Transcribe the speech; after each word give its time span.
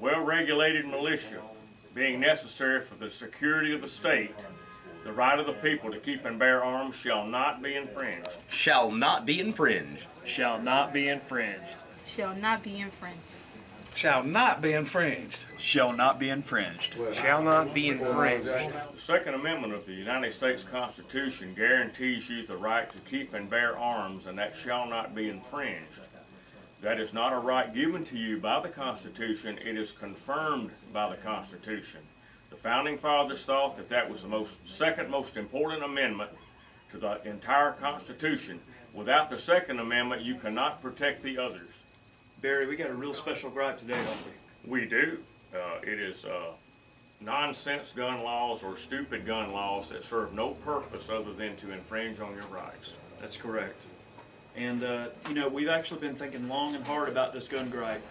well-regulated 0.00 0.86
militia 0.86 1.40
being 1.94 2.20
necessary 2.20 2.82
for 2.82 2.94
the 2.96 3.10
security 3.10 3.74
of 3.74 3.80
the 3.80 3.88
state, 3.88 4.34
the 5.04 5.12
right 5.12 5.38
of 5.38 5.46
the 5.46 5.52
people 5.54 5.90
to 5.90 5.98
keep 5.98 6.24
and 6.24 6.38
bear 6.38 6.62
arms 6.64 6.94
shall 6.94 7.24
not 7.24 7.62
be 7.62 7.74
infringed. 7.74 8.28
shall 8.48 8.90
not 8.90 9.24
be 9.24 9.40
infringed. 9.40 10.06
shall 10.24 10.60
not 10.60 10.92
be 10.92 11.08
infringed. 11.08 11.76
shall 12.04 12.34
not 12.34 12.62
be 12.62 12.78
infringed. 12.80 13.20
shall 13.94 14.22
not 14.24 14.60
be 14.60 14.72
infringed. 14.72 15.46
shall 15.58 15.92
not 15.92 16.18
be 16.18 16.28
infringed. 16.28 16.94
Shall 17.12 17.42
not 17.42 17.72
be 17.72 17.88
infringed. 17.88 18.46
The 18.46 18.98
Second 18.98 19.34
Amendment 19.34 19.72
of 19.72 19.86
the 19.86 19.94
United 19.94 20.32
States 20.32 20.62
Constitution 20.62 21.54
guarantees 21.54 22.28
you 22.28 22.44
the 22.44 22.56
right 22.56 22.90
to 22.90 22.98
keep 23.10 23.32
and 23.32 23.48
bear 23.48 23.78
arms, 23.78 24.26
and 24.26 24.36
that 24.38 24.54
shall 24.54 24.86
not 24.86 25.14
be 25.14 25.30
infringed. 25.30 26.00
That 26.82 27.00
is 27.00 27.14
not 27.14 27.32
a 27.32 27.38
right 27.38 27.72
given 27.74 28.04
to 28.06 28.18
you 28.18 28.38
by 28.38 28.60
the 28.60 28.68
Constitution, 28.68 29.58
it 29.64 29.76
is 29.76 29.92
confirmed 29.92 30.70
by 30.92 31.08
the 31.10 31.16
Constitution. 31.16 32.00
The 32.50 32.56
Founding 32.56 32.98
Fathers 32.98 33.44
thought 33.44 33.76
that 33.76 33.88
that 33.88 34.08
was 34.08 34.22
the 34.22 34.28
most, 34.28 34.56
second 34.68 35.10
most 35.10 35.36
important 35.36 35.82
amendment 35.82 36.30
to 36.92 36.98
the 36.98 37.26
entire 37.26 37.72
Constitution. 37.72 38.60
Without 38.94 39.28
the 39.28 39.38
Second 39.38 39.80
Amendment, 39.80 40.22
you 40.22 40.36
cannot 40.36 40.80
protect 40.80 41.22
the 41.22 41.38
others. 41.38 41.70
Barry, 42.40 42.66
we 42.66 42.76
got 42.76 42.90
a 42.90 42.94
real 42.94 43.14
special 43.14 43.50
gripe 43.50 43.78
today, 43.78 43.94
don't 43.94 44.24
we? 44.24 44.80
We 44.80 44.88
do. 44.88 45.18
Uh, 45.54 45.78
it 45.82 45.98
is 45.98 46.24
uh, 46.24 46.52
nonsense 47.20 47.92
gun 47.92 48.22
laws 48.22 48.62
or 48.62 48.76
stupid 48.76 49.26
gun 49.26 49.52
laws 49.52 49.88
that 49.88 50.04
serve 50.04 50.32
no 50.32 50.50
purpose 50.50 51.08
other 51.08 51.32
than 51.32 51.56
to 51.56 51.72
infringe 51.72 52.20
on 52.20 52.34
your 52.34 52.46
rights. 52.46 52.94
That's 53.20 53.36
correct. 53.36 53.80
And, 54.56 54.82
uh, 54.82 55.08
you 55.28 55.34
know, 55.34 55.48
we've 55.48 55.68
actually 55.68 56.00
been 56.00 56.14
thinking 56.14 56.48
long 56.48 56.74
and 56.74 56.84
hard 56.84 57.08
about 57.08 57.32
this 57.32 57.46
gun 57.46 57.68
gripe. 57.68 58.02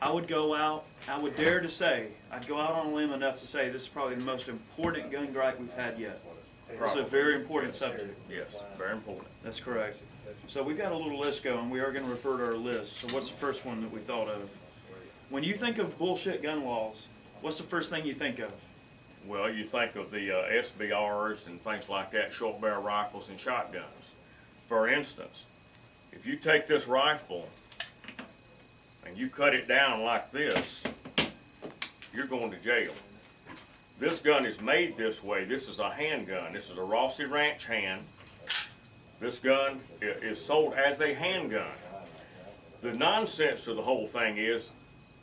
I 0.00 0.10
would 0.10 0.26
go 0.26 0.54
out, 0.54 0.84
I 1.08 1.18
would 1.18 1.36
dare 1.36 1.60
to 1.60 1.70
say, 1.70 2.08
I'd 2.30 2.46
go 2.48 2.58
out 2.58 2.72
on 2.72 2.86
a 2.86 2.94
limb 2.94 3.12
enough 3.12 3.40
to 3.40 3.46
say 3.46 3.68
this 3.68 3.82
is 3.82 3.88
probably 3.88 4.16
the 4.16 4.22
most 4.22 4.48
important 4.48 5.12
gun 5.12 5.32
gripe 5.32 5.60
we've 5.60 5.72
had 5.74 5.98
yet. 5.98 6.20
It's 6.72 6.96
a 6.96 7.02
very 7.02 7.36
important 7.36 7.76
subject. 7.76 8.18
Yes, 8.30 8.56
very 8.78 8.92
important. 8.92 9.28
That's 9.44 9.60
correct. 9.60 9.98
So 10.48 10.62
we've 10.62 10.78
got 10.78 10.92
a 10.92 10.96
little 10.96 11.20
list 11.20 11.44
going. 11.44 11.70
We 11.70 11.80
are 11.80 11.92
going 11.92 12.04
to 12.04 12.10
refer 12.10 12.38
to 12.38 12.44
our 12.46 12.56
list. 12.56 13.00
So 13.00 13.14
what's 13.14 13.30
the 13.30 13.36
first 13.36 13.64
one 13.64 13.80
that 13.82 13.92
we 13.92 14.00
thought 14.00 14.28
of? 14.28 14.50
When 15.28 15.44
you 15.44 15.54
think 15.54 15.78
of 15.78 15.96
bullshit 15.98 16.42
gun 16.42 16.64
laws, 16.64 17.06
what's 17.42 17.58
the 17.58 17.62
first 17.62 17.90
thing 17.90 18.04
you 18.04 18.14
think 18.14 18.38
of? 18.38 18.52
Well, 19.26 19.50
you 19.50 19.64
think 19.64 19.94
of 19.94 20.10
the 20.10 20.36
uh, 20.36 20.50
SBRs 20.50 21.46
and 21.46 21.62
things 21.62 21.88
like 21.88 22.10
that, 22.12 22.32
short 22.32 22.60
barrel 22.60 22.82
rifles 22.82 23.28
and 23.28 23.38
shotguns. 23.38 24.14
For 24.68 24.88
instance, 24.88 25.44
if 26.12 26.26
you 26.26 26.36
take 26.36 26.66
this 26.66 26.86
rifle 26.86 27.48
and 29.06 29.16
you 29.16 29.28
cut 29.28 29.54
it 29.54 29.66
down 29.66 30.02
like 30.02 30.30
this, 30.30 30.84
you're 32.14 32.26
going 32.26 32.50
to 32.50 32.56
jail. 32.58 32.92
This 33.98 34.20
gun 34.20 34.46
is 34.46 34.60
made 34.60 34.96
this 34.96 35.22
way. 35.22 35.44
This 35.44 35.68
is 35.68 35.78
a 35.78 35.90
handgun. 35.90 36.52
This 36.52 36.70
is 36.70 36.78
a 36.78 36.82
Rossi 36.82 37.24
Ranch 37.24 37.66
hand. 37.66 38.02
This 39.20 39.38
gun 39.38 39.80
is 40.00 40.40
sold 40.40 40.74
as 40.74 41.00
a 41.00 41.14
handgun. 41.14 41.72
The 42.80 42.92
nonsense 42.92 43.64
to 43.64 43.74
the 43.74 43.82
whole 43.82 44.06
thing 44.06 44.38
is 44.38 44.70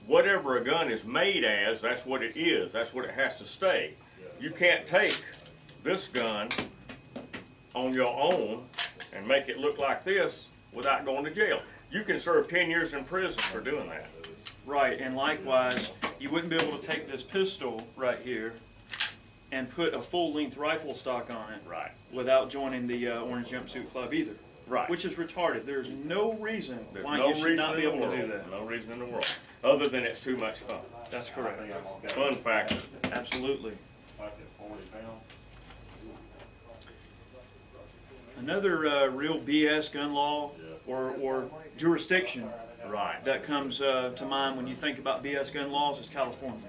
whatever 0.06 0.58
a 0.58 0.64
gun 0.64 0.90
is 0.90 1.04
made 1.04 1.44
as, 1.44 1.82
that's 1.82 2.06
what 2.06 2.24
it 2.24 2.38
is. 2.38 2.72
That's 2.72 2.94
what 2.94 3.06
it 3.06 3.12
has 3.12 3.38
to 3.38 3.46
stay. 3.46 3.94
You 4.40 4.52
can't 4.52 4.88
take 4.88 5.24
this 5.84 6.08
gun 6.08 6.50
on 7.76 7.94
your 7.94 8.08
own 8.08 8.64
and 9.14 9.28
make 9.28 9.50
it 9.50 9.60
look 9.60 9.80
like 9.80 10.04
this 10.04 10.48
without 10.74 11.06
going 11.06 11.24
to 11.26 11.32
jail. 11.32 11.62
You 11.92 12.04
can 12.04 12.20
serve 12.20 12.48
10 12.48 12.70
years 12.70 12.94
in 12.94 13.04
prison 13.04 13.40
for 13.40 13.62
doing 13.62 13.88
that. 13.90 14.08
Right, 14.66 15.00
and 15.00 15.16
likewise, 15.16 15.92
you 16.20 16.30
wouldn't 16.30 16.50
be 16.52 16.56
able 16.58 16.78
to 16.78 16.86
take 16.86 17.10
this 17.10 17.24
pistol 17.24 17.88
right 17.96 18.20
here 18.20 18.54
and 19.52 19.68
put 19.70 19.96
a 19.96 20.02
full-length 20.02 20.58
rifle 20.58 20.94
stock 20.94 21.32
on 21.32 21.54
it 21.54 21.60
Right. 21.68 21.92
without 22.12 22.52
joining 22.52 22.86
the 22.86 23.08
uh, 23.08 23.22
Orange 23.22 23.50
Jumpsuit 23.50 23.90
Club 23.92 24.14
either. 24.14 24.34
Right. 24.68 24.88
Which 24.88 25.04
is 25.06 25.16
retarded. 25.16 25.66
There's 25.66 25.90
no 25.90 26.34
reason 26.34 26.86
There's 26.94 27.04
why 27.04 27.18
no 27.18 27.30
you 27.30 27.34
should 27.36 27.44
reason 27.46 27.56
not 27.58 27.76
be 27.76 27.86
in 27.86 27.90
the 27.90 27.96
able 27.98 28.12
to 28.12 28.16
do 28.16 28.28
world- 28.28 28.42
that. 28.44 28.52
No 28.52 28.64
reason 28.66 28.92
in 28.92 29.00
the 29.00 29.06
world, 29.06 29.38
other 29.64 29.88
than 29.88 30.04
it's 30.04 30.22
too 30.22 30.38
much 30.38 30.60
fun. 30.60 30.78
That's 31.10 31.32
correct. 31.32 31.60
Fun 32.12 32.36
factor. 32.36 32.78
Absolutely. 33.12 33.74
Another 38.40 38.88
uh, 38.88 39.08
real 39.08 39.40
BS 39.40 39.92
gun 39.92 40.14
law 40.14 40.52
or, 40.88 41.12
or 41.22 41.50
jurisdiction 41.78 42.50
Right. 42.88 43.24
that 43.26 43.44
comes 43.44 43.82
uh, 43.82 44.14
to 44.16 44.26
mind 44.26 44.58
when 44.58 44.66
you 44.66 44.74
think 44.74 44.98
about 44.98 45.24
BS 45.24 45.54
gun 45.54 45.72
laws 45.72 46.00
is 46.00 46.08
California. 46.08 46.66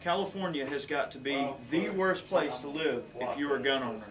California 0.00 0.66
has 0.66 0.86
got 0.86 1.12
to 1.12 1.18
be 1.18 1.46
the 1.70 1.90
worst 1.90 2.28
place 2.28 2.56
to 2.58 2.68
live 2.68 3.04
if 3.20 3.38
you're 3.38 3.56
a 3.56 3.62
gun 3.62 3.82
owner. 3.82 4.04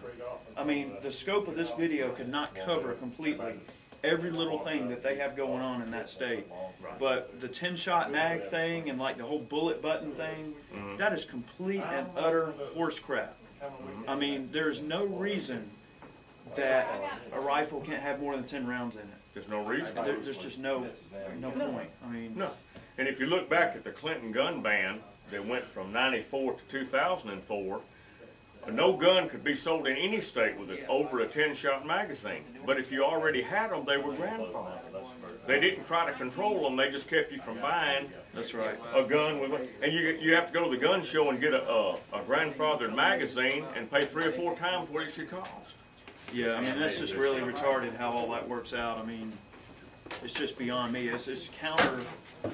I 0.56 0.64
mean, 0.64 0.92
the 1.02 1.10
scope 1.10 1.48
of 1.48 1.54
this 1.56 1.70
video 1.72 2.10
could 2.12 2.28
not 2.30 2.54
cover 2.54 2.94
completely 2.94 3.54
every 4.02 4.30
little 4.30 4.56
thing 4.56 4.88
that 4.88 5.02
they 5.02 5.16
have 5.16 5.36
going 5.36 5.60
on 5.60 5.82
in 5.82 5.90
that 5.90 6.08
state. 6.08 6.46
But 6.98 7.38
the 7.40 7.48
10 7.48 7.76
shot 7.76 8.10
mag 8.10 8.44
thing 8.44 8.88
and 8.88 8.98
like 8.98 9.18
the 9.18 9.24
whole 9.24 9.40
bullet 9.40 9.82
button 9.82 10.12
thing, 10.12 10.54
that 10.96 11.12
is 11.12 11.26
complete 11.26 11.82
and 11.82 12.06
utter 12.16 12.52
horse 12.74 12.98
crap. 12.98 13.36
I 14.08 14.14
mean, 14.14 14.48
there's 14.52 14.80
no 14.80 15.04
reason 15.04 15.68
that 16.56 16.88
a 17.32 17.40
rifle 17.40 17.80
can't 17.80 18.02
have 18.02 18.20
more 18.20 18.34
than 18.34 18.44
10 18.44 18.66
rounds 18.66 18.96
in 18.96 19.02
it. 19.02 19.08
There's 19.34 19.48
no 19.48 19.64
reason. 19.64 19.94
There, 19.94 20.16
there's 20.20 20.38
just 20.38 20.58
no 20.58 20.86
no 21.40 21.50
point. 21.50 21.88
I 22.04 22.08
mean, 22.10 22.34
No. 22.36 22.50
And 22.98 23.08
if 23.08 23.18
you 23.18 23.26
look 23.26 23.48
back 23.48 23.74
at 23.74 23.84
the 23.84 23.90
Clinton 23.90 24.32
gun 24.32 24.60
ban 24.60 25.00
that 25.30 25.44
went 25.46 25.64
from 25.64 25.92
94 25.92 26.54
to 26.54 26.60
2004, 26.68 27.80
no 28.70 28.92
gun 28.92 29.28
could 29.28 29.42
be 29.42 29.54
sold 29.54 29.88
in 29.88 29.96
any 29.96 30.20
state 30.20 30.56
with 30.56 30.70
a, 30.70 30.86
over 30.86 31.20
a 31.20 31.26
10 31.26 31.54
shot 31.54 31.86
magazine. 31.86 32.44
But 32.64 32.78
if 32.78 32.92
you 32.92 33.02
already 33.02 33.42
had 33.42 33.70
them, 33.70 33.84
they 33.84 33.96
were 33.96 34.12
grandfathered. 34.12 34.78
They 35.46 35.58
didn't 35.58 35.84
try 35.84 36.06
to 36.06 36.12
control 36.12 36.62
them, 36.62 36.76
they 36.76 36.90
just 36.90 37.08
kept 37.08 37.32
you 37.32 37.38
from 37.38 37.58
buying 37.60 38.12
that's 38.32 38.54
right. 38.54 38.78
a 38.94 39.02
gun 39.02 39.40
with 39.40 39.52
a, 39.52 39.68
and 39.82 39.92
you, 39.92 40.16
you 40.20 40.34
have 40.34 40.46
to 40.46 40.52
go 40.52 40.64
to 40.64 40.70
the 40.70 40.80
gun 40.80 41.02
show 41.02 41.30
and 41.30 41.40
get 41.40 41.52
a, 41.52 41.68
a, 41.68 41.94
a 42.12 42.20
grandfathered 42.20 42.94
magazine 42.94 43.64
and 43.74 43.90
pay 43.90 44.04
three 44.04 44.24
or 44.24 44.30
four 44.30 44.54
times 44.54 44.88
what 44.90 45.02
it 45.02 45.10
should 45.10 45.28
cost. 45.28 45.76
Yeah, 46.32 46.54
I 46.54 46.62
mean 46.62 46.78
that's 46.78 46.98
just 46.98 47.14
really 47.14 47.40
retarded 47.40 47.96
how 47.96 48.10
all 48.10 48.30
that 48.32 48.48
works 48.48 48.72
out. 48.72 48.98
I 48.98 49.04
mean, 49.04 49.32
it's 50.24 50.34
just 50.34 50.56
beyond 50.58 50.92
me. 50.92 51.08
It's 51.08 51.28
it's 51.28 51.48
counter. 51.58 52.00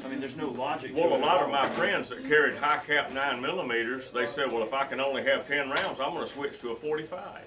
I 0.04 0.08
mean, 0.08 0.20
there's 0.20 0.36
no 0.36 0.50
logic 0.50 0.94
to 0.94 1.00
Well, 1.02 1.14
a 1.14 1.16
it. 1.16 1.20
lot 1.22 1.42
of 1.42 1.50
my 1.50 1.66
friends 1.70 2.10
that 2.10 2.26
carried 2.28 2.56
high 2.56 2.78
cap 2.86 3.10
nine 3.12 3.40
millimeters, 3.40 4.12
they 4.12 4.26
said, 4.26 4.52
well, 4.52 4.62
if 4.62 4.74
I 4.74 4.84
can 4.84 5.00
only 5.00 5.24
have 5.24 5.46
ten 5.46 5.70
rounds, 5.70 5.98
I'm 6.00 6.12
gonna 6.12 6.26
switch 6.26 6.58
to 6.60 6.70
a 6.70 6.76
forty-five. 6.76 7.44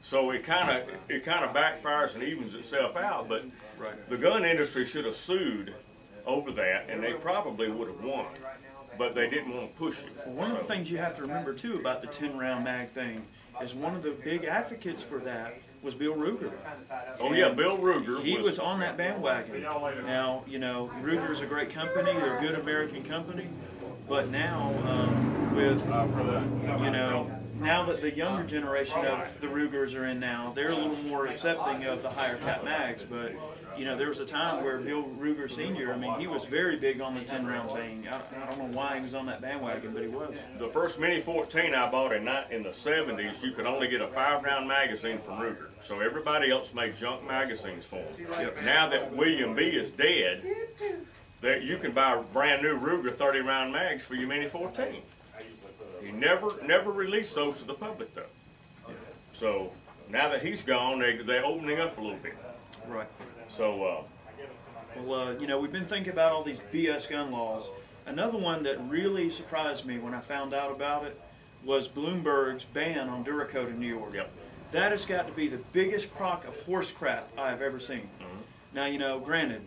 So 0.00 0.30
it 0.32 0.44
kinda, 0.44 0.84
it 1.08 1.24
kinda 1.24 1.52
backfires 1.54 2.14
and 2.14 2.24
evens 2.24 2.54
itself 2.54 2.96
out, 2.96 3.28
but 3.28 3.44
Right. 3.78 4.08
the 4.10 4.16
gun 4.16 4.44
industry 4.44 4.84
should 4.84 5.04
have 5.04 5.14
sued 5.14 5.74
over 6.26 6.50
that, 6.52 6.86
and 6.88 7.02
they 7.02 7.12
probably 7.12 7.68
would 7.68 7.86
have 7.88 8.02
won. 8.02 8.26
But 8.98 9.14
they 9.14 9.28
didn't 9.30 9.54
wanna 9.54 9.68
push 9.68 10.02
it. 10.04 10.10
Well, 10.26 10.34
one 10.34 10.50
of 10.50 10.56
the 10.56 10.62
So- 10.64 10.68
things 10.68 10.90
you 10.90 10.98
have 10.98 11.14
to 11.16 11.22
remember 11.22 11.54
too 11.54 11.76
about 11.76 12.00
the 12.00 12.08
10 12.08 12.36
round 12.38 12.64
mag 12.64 12.88
thing 12.88 13.24
is 13.62 13.74
one 13.74 13.94
of 13.94 14.02
the 14.02 14.10
big 14.10 14.44
advocates 14.44 15.02
for 15.02 15.18
that 15.20 15.54
was 15.82 15.94
Bill 15.94 16.14
Ruger. 16.14 16.52
Oh, 17.20 17.32
yeah, 17.32 17.48
Bill 17.48 17.76
Ruger 17.78 18.22
He 18.22 18.38
was 18.38 18.58
on 18.58 18.80
that 18.80 18.96
bandwagon. 18.96 19.62
Now, 20.06 20.44
you 20.46 20.58
know, 20.58 20.90
Ruger's 21.02 21.40
a 21.40 21.46
great 21.46 21.70
company, 21.70 22.12
they're 22.12 22.38
a 22.38 22.40
good 22.40 22.54
American 22.54 23.02
company, 23.02 23.48
but 24.08 24.28
now, 24.28 24.72
um, 24.86 25.56
with, 25.56 25.84
you 25.86 26.90
know, 26.90 27.30
now 27.62 27.84
that 27.84 28.00
the 28.00 28.10
younger 28.10 28.42
um, 28.42 28.48
generation 28.48 29.04
of 29.06 29.40
the 29.40 29.48
Rugers 29.48 29.94
are 29.94 30.06
in 30.06 30.20
now, 30.20 30.52
they're 30.54 30.70
a 30.70 30.74
little 30.74 30.96
more 31.04 31.26
accepting 31.26 31.84
of 31.84 32.02
the 32.02 32.10
higher 32.10 32.36
cap 32.38 32.64
mags, 32.64 33.04
but, 33.04 33.32
you 33.76 33.84
know, 33.84 33.96
there 33.96 34.08
was 34.08 34.18
a 34.18 34.26
time 34.26 34.62
where 34.62 34.78
Bill 34.78 35.04
Ruger 35.18 35.50
Senior, 35.50 35.92
I 35.92 35.96
mean, 35.96 36.18
he 36.18 36.26
was 36.26 36.44
very 36.44 36.76
big 36.76 37.00
on 37.00 37.14
the 37.14 37.22
ten 37.22 37.46
round 37.46 37.70
thing. 37.70 38.06
I, 38.10 38.16
I 38.16 38.50
don't 38.50 38.58
know 38.58 38.76
why 38.78 38.96
he 38.96 39.02
was 39.02 39.14
on 39.14 39.26
that 39.26 39.40
bandwagon, 39.40 39.92
but 39.92 40.02
he 40.02 40.08
was. 40.08 40.34
The 40.58 40.68
first 40.68 40.98
Mini 40.98 41.20
14 41.20 41.74
I 41.74 41.90
bought 41.90 42.12
in, 42.12 42.28
in 42.50 42.62
the 42.62 42.70
70s, 42.70 43.42
you 43.42 43.52
could 43.52 43.66
only 43.66 43.88
get 43.88 44.00
a 44.00 44.08
five 44.08 44.42
round 44.42 44.68
magazine 44.68 45.18
from 45.18 45.38
Ruger. 45.38 45.68
So 45.80 46.00
everybody 46.00 46.50
else 46.50 46.74
made 46.74 46.96
junk 46.96 47.26
magazines 47.26 47.84
for 47.84 47.96
them. 47.96 48.52
Now 48.64 48.88
that 48.88 49.14
William 49.14 49.54
B 49.54 49.64
is 49.64 49.90
dead, 49.90 50.42
that 51.40 51.62
you 51.62 51.76
can 51.78 51.92
buy 51.92 52.20
brand 52.32 52.62
new 52.62 52.78
Ruger 52.78 53.14
30 53.14 53.40
round 53.40 53.72
mags 53.72 54.04
for 54.04 54.14
your 54.14 54.28
Mini 54.28 54.48
14. 54.48 55.02
He 56.02 56.12
never, 56.12 56.50
never 56.64 56.90
released 56.90 57.34
those 57.34 57.58
to 57.58 57.64
the 57.64 57.74
public 57.74 58.14
though. 58.14 58.26
So 59.32 59.72
now 60.08 60.28
that 60.28 60.42
he's 60.42 60.62
gone, 60.62 61.00
they, 61.00 61.16
they're 61.18 61.44
opening 61.44 61.80
up 61.80 61.96
a 61.98 62.00
little 62.00 62.18
bit. 62.18 62.36
Right. 62.86 63.08
So, 63.48 63.84
uh, 63.84 64.02
Well, 65.04 65.28
uh, 65.28 65.32
you 65.38 65.46
know, 65.46 65.58
we've 65.58 65.72
been 65.72 65.84
thinking 65.84 66.12
about 66.12 66.32
all 66.32 66.42
these 66.42 66.60
BS 66.72 67.08
gun 67.08 67.30
laws. 67.30 67.70
Another 68.06 68.38
one 68.38 68.62
that 68.64 68.78
really 68.88 69.30
surprised 69.30 69.86
me 69.86 69.98
when 69.98 70.12
I 70.14 70.20
found 70.20 70.54
out 70.54 70.72
about 70.72 71.04
it 71.04 71.20
was 71.64 71.88
Bloomberg's 71.88 72.64
ban 72.64 73.08
on 73.08 73.24
Duracoat 73.24 73.68
in 73.68 73.78
New 73.78 73.86
York. 73.86 74.14
Yep. 74.14 74.30
That 74.72 74.90
has 74.90 75.04
got 75.04 75.26
to 75.28 75.32
be 75.32 75.48
the 75.48 75.60
biggest 75.72 76.12
crock 76.14 76.46
of 76.46 76.56
horse 76.62 76.90
crap 76.90 77.28
I 77.38 77.50
have 77.50 77.62
ever 77.62 77.78
seen. 77.78 78.08
Now, 78.74 78.86
you 78.86 78.98
know, 78.98 79.20
granted, 79.20 79.62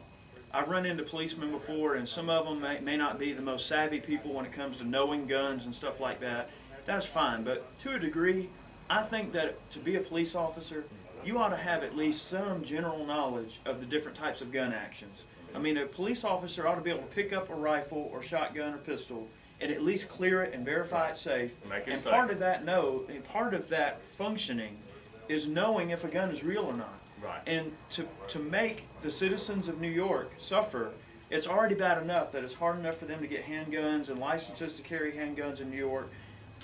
I've 0.55 0.69
run 0.69 0.85
into 0.85 1.03
policemen 1.03 1.51
before, 1.51 1.95
and 1.95 2.07
some 2.07 2.29
of 2.29 2.45
them 2.45 2.61
may, 2.61 2.79
may 2.79 2.95
not 2.95 3.19
be 3.19 3.33
the 3.33 3.41
most 3.41 3.67
savvy 3.67 3.99
people 3.99 4.33
when 4.33 4.45
it 4.45 4.53
comes 4.53 4.77
to 4.77 4.85
knowing 4.85 5.27
guns 5.27 5.65
and 5.65 5.75
stuff 5.75 5.99
like 5.99 6.21
that. 6.21 6.49
That's 6.85 7.05
fine, 7.05 7.43
but 7.43 7.77
to 7.79 7.95
a 7.95 7.99
degree, 7.99 8.49
I 8.89 9.03
think 9.03 9.33
that 9.33 9.69
to 9.71 9.79
be 9.79 9.97
a 9.97 9.99
police 9.99 10.33
officer, 10.33 10.85
you 11.25 11.39
ought 11.39 11.49
to 11.49 11.57
have 11.57 11.83
at 11.83 11.97
least 11.97 12.29
some 12.29 12.63
general 12.63 13.05
knowledge 13.05 13.59
of 13.65 13.81
the 13.81 13.85
different 13.85 14.15
types 14.15 14.41
of 14.41 14.53
gun 14.53 14.71
actions. 14.71 15.25
I 15.53 15.59
mean, 15.59 15.75
a 15.75 15.85
police 15.85 16.23
officer 16.23 16.65
ought 16.65 16.75
to 16.75 16.81
be 16.81 16.89
able 16.89 17.01
to 17.01 17.15
pick 17.15 17.33
up 17.33 17.49
a 17.49 17.55
rifle 17.55 18.09
or 18.13 18.23
shotgun 18.23 18.75
or 18.75 18.77
pistol 18.77 19.27
and 19.59 19.71
at 19.71 19.81
least 19.81 20.07
clear 20.07 20.43
it 20.43 20.53
and 20.53 20.63
verify 20.63 21.09
it's 21.09 21.21
safe. 21.21 21.55
Make 21.69 21.87
it 21.87 21.91
and 21.91 21.97
safe. 21.97 22.11
part 22.11 22.31
of 22.31 22.39
that 22.39 22.63
know, 22.63 23.03
and 23.09 23.23
part 23.25 23.53
of 23.53 23.67
that 23.69 24.01
functioning 24.17 24.77
is 25.27 25.47
knowing 25.47 25.89
if 25.89 26.03
a 26.03 26.07
gun 26.07 26.29
is 26.29 26.43
real 26.43 26.63
or 26.63 26.73
not. 26.73 26.99
Right. 27.21 27.41
And 27.47 27.71
to, 27.91 28.07
to 28.29 28.39
make 28.39 28.87
the 29.01 29.09
citizens 29.09 29.67
of 29.67 29.79
New 29.81 29.89
York 29.89 30.33
suffer, 30.37 30.91
it's 31.29 31.47
already 31.47 31.75
bad 31.75 32.01
enough 32.01 32.31
that 32.33 32.43
it's 32.43 32.53
hard 32.53 32.77
enough 32.79 32.97
for 32.97 33.05
them 33.05 33.19
to 33.21 33.27
get 33.27 33.45
handguns 33.45 34.09
and 34.09 34.19
licenses 34.19 34.75
to 34.75 34.81
carry 34.81 35.11
handguns 35.11 35.61
in 35.61 35.71
New 35.71 35.77
York. 35.77 36.11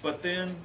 But 0.03 0.21
then 0.21 0.55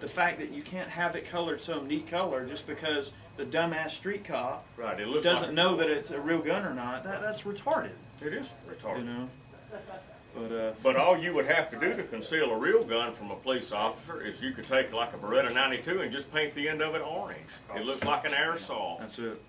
the 0.00 0.08
fact 0.08 0.38
that 0.38 0.50
you 0.52 0.62
can't 0.62 0.88
have 0.88 1.16
it 1.16 1.28
colored 1.28 1.60
some 1.60 1.88
neat 1.88 2.06
color 2.06 2.46
just 2.46 2.66
because 2.66 3.12
the 3.36 3.44
dumbass 3.44 3.90
street 3.90 4.24
cop 4.24 4.64
Right, 4.76 4.98
it 5.00 5.08
looks 5.08 5.24
doesn't 5.24 5.48
like, 5.48 5.54
know 5.54 5.76
that 5.76 5.90
it's 5.90 6.10
a 6.10 6.20
real 6.20 6.38
gun 6.38 6.64
or 6.64 6.74
not, 6.74 7.04
that, 7.04 7.20
that's 7.20 7.42
retarded, 7.42 7.90
it 8.24 8.32
is 8.32 8.52
retarded. 8.68 8.98
you 8.98 9.04
know? 9.04 9.28
But, 10.38 10.54
uh, 10.54 10.72
But 10.82 10.96
all 10.96 11.18
you 11.18 11.34
would 11.34 11.46
have 11.46 11.70
to 11.70 11.78
do 11.78 11.94
to 11.94 12.02
conceal 12.04 12.50
a 12.50 12.56
real 12.56 12.84
gun 12.84 13.12
from 13.12 13.30
a 13.30 13.36
police 13.36 13.72
officer 13.72 14.20
is 14.20 14.40
you 14.40 14.52
could 14.52 14.64
take 14.66 14.92
like 14.92 15.12
a 15.12 15.16
Beretta 15.16 15.52
92 15.52 16.02
and 16.02 16.12
just 16.12 16.32
paint 16.32 16.54
the 16.54 16.68
end 16.68 16.82
of 16.82 16.94
it 16.94 17.02
orange. 17.02 17.38
It 17.74 17.84
looks 17.84 18.04
like 18.04 18.24
an 18.24 18.32
airsoft. 18.32 19.00
that's 19.00 19.18
it. 19.18 19.42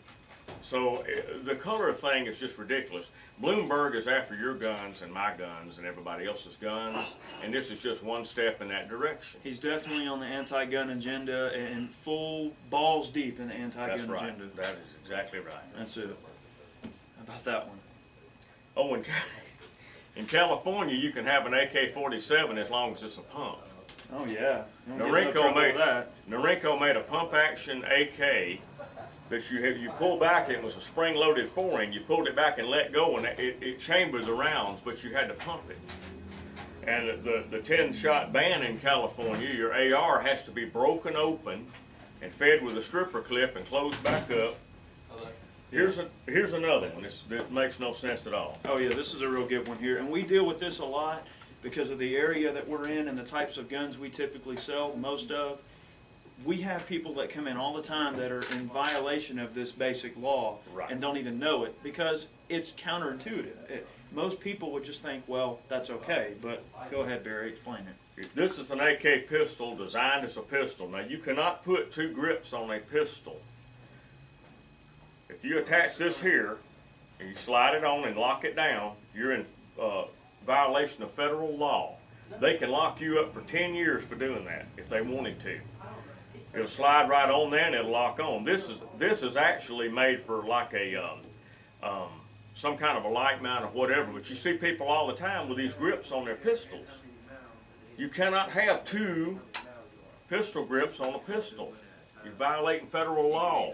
So 0.62 0.97
uh, 0.97 1.03
the 1.44 1.56
color 1.56 1.94
thing 1.94 2.25
is 2.25 2.39
just 2.39 2.57
ridiculous. 2.57 3.12
Bloomberg 3.41 3.95
is 3.95 4.07
after 4.07 4.36
your 4.36 4.56
guns 4.56 5.03
and 5.03 5.13
my 5.13 5.31
guns 5.38 5.77
and 5.77 5.86
everybody 5.86 6.25
else's 6.25 6.57
guns, 6.57 7.15
and 7.44 7.53
this 7.53 7.69
is 7.69 7.81
just 7.81 8.03
one 8.03 8.25
step 8.25 8.59
in 8.62 8.68
that 8.69 8.89
direction. 8.89 9.39
He's 9.44 9.59
definitely 9.59 10.07
on 10.07 10.19
the 10.19 10.25
anti-gun 10.25 10.89
agenda 10.89 11.51
and 11.53 11.89
full 11.92 12.51
balls 12.69 13.09
deep 13.09 13.39
in 13.39 13.47
the 13.47 13.53
anti-gun 13.53 14.07
right. 14.07 14.24
agenda. 14.24 14.45
That 14.56 14.65
is 14.65 14.77
exactly 15.03 15.39
right. 15.39 15.75
That's 15.77 15.97
it. 15.97 16.18
How 16.83 16.89
about 17.24 17.44
that 17.45 17.68
one? 17.68 17.77
Oh, 18.75 18.94
in, 18.95 19.03
Ca- 19.03 19.12
in 20.19 20.25
California, 20.25 20.95
you 20.95 21.12
can 21.12 21.25
have 21.25 21.45
an 21.45 21.54
AK-47 21.54 22.57
as 22.57 22.69
long 22.69 22.92
as 22.92 23.04
it's 23.04 23.18
a 23.18 23.21
pump. 23.21 23.60
Oh 24.12 24.25
yeah. 24.25 24.63
You 24.86 24.98
don't 24.98 25.13
get 25.13 25.33
no 25.33 25.44
Norinco 25.54 25.56
made 25.56 25.77
that. 25.77 26.12
Norinco 26.30 26.80
made 26.80 26.98
a 26.98 27.01
pump 27.01 27.33
action 27.33 27.86
AK 27.86 28.60
that 29.30 29.50
you 29.50 29.63
had, 29.63 29.77
you 29.80 29.89
pull 29.92 30.19
back. 30.19 30.50
It 30.50 30.62
was 30.62 30.75
a 30.75 30.81
spring 30.81 31.16
loaded 31.16 31.48
foreign. 31.48 31.94
You 31.94 32.01
pulled 32.01 32.27
it 32.27 32.36
back 32.36 32.57
and 32.57 32.68
let 32.68 32.92
go, 32.92 33.16
and 33.16 33.25
it, 33.27 33.57
it 33.62 33.80
chambers 33.80 34.25
the 34.25 34.33
rounds, 34.33 34.81
but 34.81 35.04
you 35.06 35.12
had 35.12 35.30
to 35.30 35.36
pump 35.36 35.63
it. 35.69 35.77
And 36.86 37.24
the 37.24 37.45
the 37.50 37.60
ten 37.60 37.94
shot 37.94 38.33
ban 38.33 38.63
in 38.63 38.77
California, 38.77 39.50
your 39.50 39.74
AR 39.74 40.19
has 40.19 40.44
to 40.44 40.51
be 40.51 40.66
broken 40.66 41.16
open 41.16 41.66
and 42.21 42.31
fed 42.31 42.62
with 42.62 42.77
a 42.77 42.83
stripper 42.83 43.21
clip 43.21 43.56
and 43.56 43.66
closed 43.66 44.01
back 44.04 44.30
up. 44.31 44.56
Here's 45.71 46.00
a 46.00 46.07
here's 46.25 46.54
another 46.54 46.89
one. 46.89 47.04
This 47.04 47.24
that 47.30 47.51
makes 47.51 47.80
no 47.80 47.94
sense 47.94 48.25
at 48.25 48.33
all. 48.33 48.57
Oh 48.66 48.80
yeah, 48.80 48.89
this 48.89 49.13
is 49.13 49.21
a 49.21 49.27
real 49.30 49.45
good 49.48 49.68
one 49.68 49.77
here, 49.77 49.98
and 49.98 50.10
we 50.10 50.24
deal 50.24 50.45
with 50.45 50.60
this 50.60 50.80
a 50.80 50.86
lot 50.86 51.25
because 51.62 51.92
of 51.92 52.00
the 52.00 52.16
area 52.16 52.51
that 52.51 52.68
we're 52.68 52.88
in 52.88 53.07
and 53.07 53.18
the 53.18 53.24
types 53.24 53.57
of 53.57 53.69
guns 53.69 53.98
we 53.98 54.10
typically 54.10 54.56
sell. 54.56 54.95
Most 54.98 55.30
of, 55.30 55.62
we 56.45 56.57
have 56.62 56.88
people 56.88 57.13
that 57.16 57.30
come 57.30 57.48
in 57.48 57.57
all 57.57 57.74
the 57.75 57.83
time 57.83 58.16
that 58.16 58.31
are 58.31 58.42
in 58.57 58.68
violation 58.68 59.38
of 59.39 59.54
this 59.54 59.71
basic 59.71 60.16
law 60.18 60.57
Right. 60.74 60.89
and 60.89 61.01
don't 61.01 61.18
even 61.18 61.38
know 61.38 61.66
it 61.66 61.75
because 61.83 62.27
it's 62.48 62.71
counterintuitive. 62.71 63.69
It, 63.69 63.86
most 64.13 64.39
people 64.39 64.71
would 64.71 64.86
just 64.86 65.04
think, 65.04 65.24
well, 65.27 65.60
that's 65.68 65.89
okay. 65.89 66.33
But 66.42 66.63
go 66.89 67.01
ahead, 67.01 67.24
Barry, 67.25 67.50
explain 67.50 67.81
it. 68.18 68.33
This 68.33 68.57
is 68.57 68.71
an 68.71 68.80
AK 68.80 69.27
pistol 69.27 69.75
designed 69.75 70.25
as 70.25 70.38
a 70.38 70.42
pistol. 70.42 70.88
Now, 70.89 71.00
you 71.00 71.18
cannot 71.19 71.63
put 71.63 71.92
two 71.92 72.12
grips 72.13 72.54
on 72.54 72.71
a 72.71 72.80
pistol. 72.80 73.39
If 75.30 75.46
you 75.46 75.60
attach 75.60 75.98
this 75.98 76.20
here 76.20 76.58
and 77.20 77.30
you 77.30 77.36
slide 77.36 77.76
it 77.76 77.84
on 77.84 78.06
and 78.06 78.18
lock 78.18 78.44
it 78.46 78.56
down, 78.56 78.94
you're 79.16 79.34
in 79.34 79.46
uh, 79.80 80.04
violation 80.46 81.04
of 81.04 81.12
federal 81.12 81.56
law. 81.56 81.96
They 82.40 82.56
can 82.56 82.70
lock 82.70 83.00
you 83.00 83.20
up 83.20 83.34
for 83.34 83.42
10 83.42 83.74
years 83.74 84.04
for 84.04 84.16
doing 84.16 84.46
that 84.46 84.66
if 84.78 84.90
they 84.90 85.02
wanted 85.02 85.40
to. 85.42 85.60
It'll 86.54 86.68
slide 86.68 87.10
right 87.10 87.30
on 87.30 87.52
there 87.52 87.66
and 87.66 87.76
it'll 87.76 87.92
lock 87.92 88.20
on. 88.20 88.44
This 88.44 88.70
is 88.70 88.80
this 88.98 89.22
is 89.22 89.36
actually 89.36 89.88
made 89.88 90.20
for 90.20 90.44
like 90.44 90.74
a 90.74 90.96
um, 90.96 91.20
um, 91.84 92.10
some 92.56 92.76
kind 92.76 92.98
of 92.98 93.06
a 93.06 93.08
light 93.08 93.42
mount 93.42 93.66
or 93.66 93.68
whatever. 93.68 94.12
But 94.12 94.30
you 94.30 94.36
see 94.36 94.54
people 94.54 94.88
all 94.88 95.06
the 95.06 95.14
time 95.14 95.48
with 95.48 95.60
these 95.60 95.74
grips 95.74 96.12
on 96.12 96.26
their 96.26 96.36
pistols. 96.36 96.88
You 97.98 98.10
cannot 98.10 98.50
have 98.50 98.84
two 98.84 99.40
pistol 100.28 100.66
grips 100.66 101.00
on 101.00 101.14
a 101.14 101.20
pistol. 101.20 101.74
You're 102.24 102.33
violating 102.33 102.88
federal 102.88 103.30
law. 103.30 103.74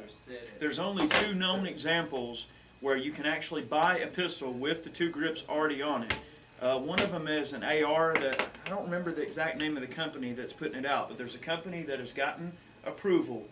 There's 0.59 0.79
only 0.79 1.07
two 1.07 1.33
known 1.33 1.65
examples 1.65 2.47
where 2.81 2.95
you 2.95 3.11
can 3.11 3.25
actually 3.25 3.63
buy 3.63 3.99
a 3.99 4.07
pistol 4.07 4.51
with 4.51 4.83
the 4.83 4.89
two 4.89 5.09
grips 5.09 5.43
already 5.49 5.81
on 5.81 6.03
it. 6.03 6.13
Uh, 6.61 6.77
one 6.79 6.99
of 7.01 7.11
them 7.11 7.27
is 7.27 7.53
an 7.53 7.63
AR 7.63 8.13
that 8.13 8.47
I 8.65 8.69
don't 8.69 8.85
remember 8.85 9.11
the 9.11 9.21
exact 9.21 9.59
name 9.59 9.75
of 9.75 9.81
the 9.81 9.93
company 9.93 10.31
that's 10.33 10.53
putting 10.53 10.77
it 10.77 10.85
out, 10.85 11.09
but 11.09 11.17
there's 11.17 11.35
a 11.35 11.39
company 11.39 11.83
that 11.83 11.99
has 11.99 12.13
gotten 12.13 12.51
approval 12.85 13.47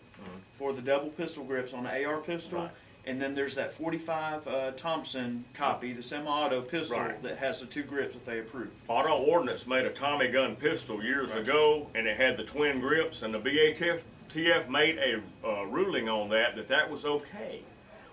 for 0.52 0.72
the 0.72 0.80
double 0.80 1.10
pistol 1.10 1.44
grips 1.44 1.74
on 1.74 1.84
the 1.84 2.04
AR 2.04 2.18
pistol. 2.18 2.60
Right. 2.62 2.70
And 3.06 3.20
then 3.20 3.34
there's 3.34 3.54
that 3.56 3.70
45 3.72 4.48
uh, 4.48 4.70
Thompson 4.70 5.44
copy, 5.52 5.92
the 5.92 6.02
semi-auto 6.02 6.62
pistol 6.62 6.98
Right. 6.98 7.22
that 7.22 7.36
has 7.36 7.60
the 7.60 7.66
two 7.66 7.82
grips 7.82 8.14
that 8.14 8.24
they 8.24 8.38
approved. 8.38 8.70
Auto 8.88 9.16
Ordnance 9.24 9.66
made 9.66 9.84
a 9.84 9.90
Tommy 9.90 10.28
gun 10.28 10.56
pistol 10.56 11.02
years 11.04 11.34
ago, 11.34 11.90
and 11.94 12.06
it 12.06 12.16
had 12.16 12.38
the 12.38 12.44
twin 12.44 12.80
grips, 12.80 13.20
and 13.22 13.34
the 13.34 13.38
BATF 13.40 14.00
TF 14.30 14.68
made 14.68 14.98
a 14.98 15.20
uh, 15.46 15.64
ruling 15.66 16.08
on 16.08 16.28
that 16.30 16.56
that 16.56 16.68
that 16.68 16.90
was 16.90 17.04
okay. 17.04 17.60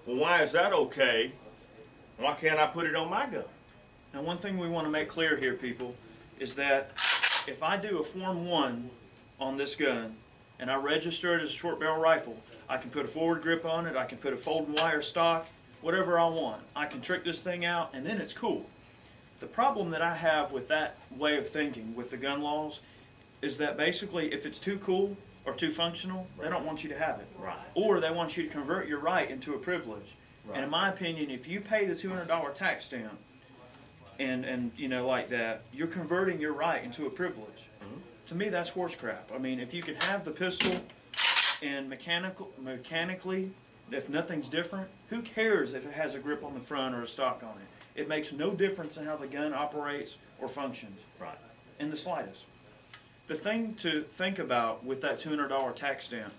Well, 0.05 0.17
why 0.17 0.43
is 0.43 0.51
that 0.51 0.73
okay? 0.73 1.31
Why 2.17 2.33
can't 2.35 2.59
I 2.59 2.67
put 2.67 2.85
it 2.85 2.95
on 2.95 3.09
my 3.09 3.25
gun? 3.25 3.43
Now, 4.13 4.21
one 4.21 4.37
thing 4.37 4.57
we 4.57 4.67
want 4.67 4.85
to 4.85 4.91
make 4.91 5.07
clear 5.07 5.37
here, 5.37 5.53
people, 5.53 5.95
is 6.39 6.55
that 6.55 6.91
if 7.47 7.63
I 7.63 7.77
do 7.77 7.99
a 7.99 8.03
Form 8.03 8.47
1 8.47 8.89
on 9.39 9.57
this 9.57 9.75
gun 9.75 10.15
and 10.59 10.69
I 10.69 10.75
register 10.75 11.37
it 11.37 11.41
as 11.41 11.49
a 11.49 11.53
short 11.53 11.79
barrel 11.79 11.99
rifle, 11.99 12.37
I 12.69 12.77
can 12.77 12.89
put 12.89 13.05
a 13.05 13.07
forward 13.07 13.41
grip 13.41 13.65
on 13.65 13.87
it, 13.87 13.95
I 13.95 14.05
can 14.05 14.17
put 14.17 14.33
a 14.33 14.37
folding 14.37 14.75
wire 14.75 15.01
stock, 15.01 15.47
whatever 15.81 16.19
I 16.19 16.27
want. 16.27 16.61
I 16.75 16.85
can 16.85 17.01
trick 17.01 17.23
this 17.23 17.41
thing 17.41 17.65
out, 17.65 17.89
and 17.93 18.05
then 18.05 18.19
it's 18.21 18.33
cool. 18.33 18.65
The 19.39 19.47
problem 19.47 19.89
that 19.89 20.01
I 20.01 20.15
have 20.15 20.51
with 20.51 20.67
that 20.67 20.97
way 21.17 21.37
of 21.37 21.49
thinking 21.49 21.95
with 21.95 22.11
the 22.11 22.17
gun 22.17 22.41
laws 22.41 22.81
is 23.41 23.57
that 23.57 23.75
basically, 23.77 24.31
if 24.33 24.45
it's 24.45 24.59
too 24.59 24.77
cool 24.77 25.17
or 25.45 25.53
too 25.53 25.71
functional, 25.71 26.27
they 26.39 26.49
don't 26.49 26.65
want 26.65 26.83
you 26.83 26.89
to 26.89 26.97
have 26.97 27.19
it. 27.19 27.27
Right. 27.39 27.57
Or 27.73 27.99
they 27.99 28.11
want 28.11 28.37
you 28.37 28.43
to 28.43 28.49
convert 28.49 28.87
your 28.87 28.99
right 28.99 29.29
into 29.29 29.53
a 29.55 29.57
privilege. 29.57 30.15
Right. 30.45 30.55
And 30.55 30.65
in 30.65 30.69
my 30.69 30.89
opinion, 30.89 31.29
if 31.29 31.47
you 31.47 31.61
pay 31.61 31.85
the 31.85 31.95
$200 31.95 32.53
tax 32.53 32.85
stamp, 32.85 33.17
and 34.19 34.45
and 34.45 34.71
you 34.77 34.87
know 34.87 35.07
like 35.07 35.29
that, 35.29 35.63
you're 35.73 35.87
converting 35.87 36.39
your 36.39 36.53
right 36.53 36.83
into 36.83 37.07
a 37.07 37.09
privilege. 37.09 37.65
Mm-hmm. 37.83 37.99
To 38.27 38.35
me, 38.35 38.49
that's 38.49 38.69
horse 38.69 38.95
crap. 38.95 39.31
I 39.33 39.39
mean, 39.39 39.59
if 39.59 39.73
you 39.73 39.81
can 39.81 39.95
have 40.01 40.23
the 40.25 40.31
pistol 40.31 40.79
and 41.63 41.89
mechanical 41.89 42.51
mechanically, 42.61 43.51
if 43.91 44.09
nothing's 44.09 44.47
different, 44.47 44.87
who 45.09 45.21
cares 45.21 45.73
if 45.73 45.85
it 45.85 45.93
has 45.93 46.13
a 46.13 46.19
grip 46.19 46.43
on 46.43 46.53
the 46.53 46.59
front 46.59 46.93
or 46.93 47.01
a 47.01 47.07
stock 47.07 47.41
on 47.43 47.57
it? 47.57 47.99
It 48.01 48.07
makes 48.07 48.31
no 48.31 48.51
difference 48.51 48.95
in 48.97 49.05
how 49.05 49.17
the 49.17 49.27
gun 49.27 49.53
operates 49.53 50.17
or 50.39 50.47
functions 50.47 50.99
Right. 51.19 51.37
in 51.79 51.89
the 51.89 51.97
slightest. 51.97 52.45
The 53.31 53.37
thing 53.37 53.75
to 53.75 54.03
think 54.03 54.39
about 54.39 54.83
with 54.83 54.99
that 55.03 55.17
$200 55.17 55.73
tax 55.73 56.07
stamp 56.07 56.33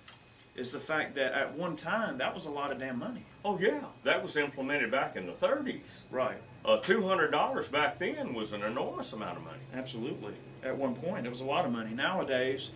is 0.55 0.73
the 0.73 0.79
fact 0.79 1.15
that 1.15 1.33
at 1.33 1.57
one 1.57 1.75
time 1.75 2.19
that 2.19 2.35
was 2.35 2.45
a 2.45 2.51
lot 2.51 2.71
of 2.71 2.79
damn 2.79 2.99
money. 2.99 3.25
Oh 3.47 3.59
yeah, 3.59 3.81
that 4.05 4.23
was 4.23 4.37
implemented 4.37 4.91
back 4.91 5.17
in 5.17 5.25
the 5.25 5.33
30s. 5.33 6.03
Right. 6.11 6.37
Uh, 6.67 6.81
$200 6.83 7.73
back 7.73 7.99
then 7.99 8.35
was 8.35 8.53
an 8.53 8.63
enormous 8.63 9.15
amount 9.15 9.39
of 9.39 9.43
money. 9.43 9.63
Absolutely. 9.73 10.35
At 10.63 10.77
one 10.77 10.95
point, 10.95 11.25
it 11.25 11.31
was 11.31 11.41
a 11.41 11.45
lot 11.45 11.65
of 11.65 11.73
money. 11.73 11.95
Nowadays, 11.95 12.69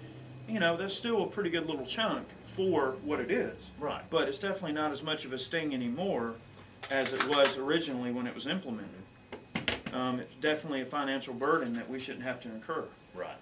you 0.49 0.61
know, 0.61 0.79
that's 0.79 0.95
still 0.95 1.25
a 1.25 1.27
pretty 1.27 1.51
good 1.51 1.67
little 1.67 1.85
chunk 1.85 2.27
for 2.47 2.97
what 3.05 3.21
it 3.21 3.31
is. 3.31 3.71
Right. 3.79 4.03
But 4.09 4.29
it's 4.29 4.39
definitely 4.39 4.73
not 4.73 4.93
as 4.93 5.03
much 5.03 5.27
of 5.27 5.35
a 5.35 5.39
sting 5.39 5.75
anymore 5.75 6.37
as 6.91 7.13
it 7.13 7.23
was 7.29 7.59
originally 7.59 8.13
when 8.13 8.27
it 8.27 8.35
was 8.35 8.47
implemented. 8.47 8.89
Um, 9.93 10.21
it's 10.21 10.37
definitely 10.37 10.81
a 10.81 10.87
financial 10.87 11.35
burden 11.35 11.75
that 11.75 11.91
we 11.91 11.99
shouldn't 11.99 12.25
have 12.25 12.41
to 12.41 12.49
incur. 12.49 12.87
Right. 13.15 13.37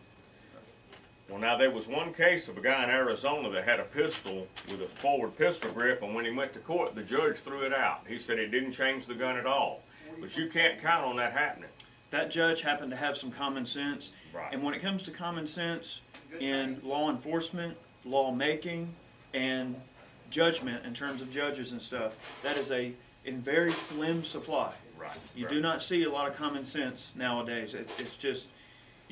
Well, 1.28 1.38
now 1.38 1.57
there 1.57 1.71
was 1.71 1.87
one 1.88 2.12
case 2.12 2.49
of 2.49 2.59
a 2.59 2.61
guy 2.61 2.85
in 2.85 2.90
Arizona 2.90 3.49
that 3.50 3.64
had 3.64 3.81
a 3.81 3.85
pistol 3.85 4.47
with 4.71 4.83
a 4.83 4.87
forward 4.87 5.37
pistol 5.37 5.71
grip, 5.73 6.02
and 6.02 6.14
when 6.14 6.25
he 6.25 6.31
went 6.31 6.52
to 6.52 6.59
court, 6.59 6.95
the 6.95 7.02
judge 7.02 7.37
threw 7.37 7.62
it 7.64 7.73
out. 7.73 8.00
He 8.07 8.19
said 8.19 8.38
it 8.38 8.50
didn't 8.50 8.73
change 8.73 9.07
the 9.07 9.14
gun 9.14 9.37
at 9.37 9.47
all. 9.47 9.83
But 10.21 10.37
you 10.37 10.49
can't 10.49 10.78
count 10.81 11.04
on 11.04 11.16
that 11.16 11.33
happening. 11.33 11.71
That 12.11 12.31
judge 12.31 12.61
happened 12.61 12.90
to 12.90 12.97
have 12.97 13.16
some 13.16 13.31
common 13.31 13.66
sense. 13.66 14.12
Right. 14.33 14.52
And 14.52 14.62
when 14.62 14.75
it 14.75 14.83
comes 14.83 15.02
to 15.04 15.11
common 15.11 15.47
sense 15.47 16.00
in 16.38 16.78
law 16.85 17.11
enforcement, 17.11 17.76
law 18.04 18.31
making, 18.31 18.88
and 19.33 19.75
judgment 20.31 20.85
in 20.85 20.95
terms 20.95 21.21
of 21.23 21.31
judges 21.33 21.73
and 21.73 21.83
stuff, 21.83 22.38
that 22.43 22.57
is 22.57 22.71
a 22.71 22.93
in 23.25 23.40
very 23.40 23.73
slim 23.73 24.23
supply. 24.23 24.73
Right, 24.99 25.11
You 25.35 25.47
right. 25.47 25.54
do 25.54 25.61
not 25.61 25.83
see 25.83 26.04
a 26.04 26.11
lot 26.11 26.28
of 26.28 26.37
common 26.37 26.66
sense 26.66 27.11
nowadays. 27.16 27.75
It, 27.75 27.90
it's 27.99 28.16
just, 28.16 28.49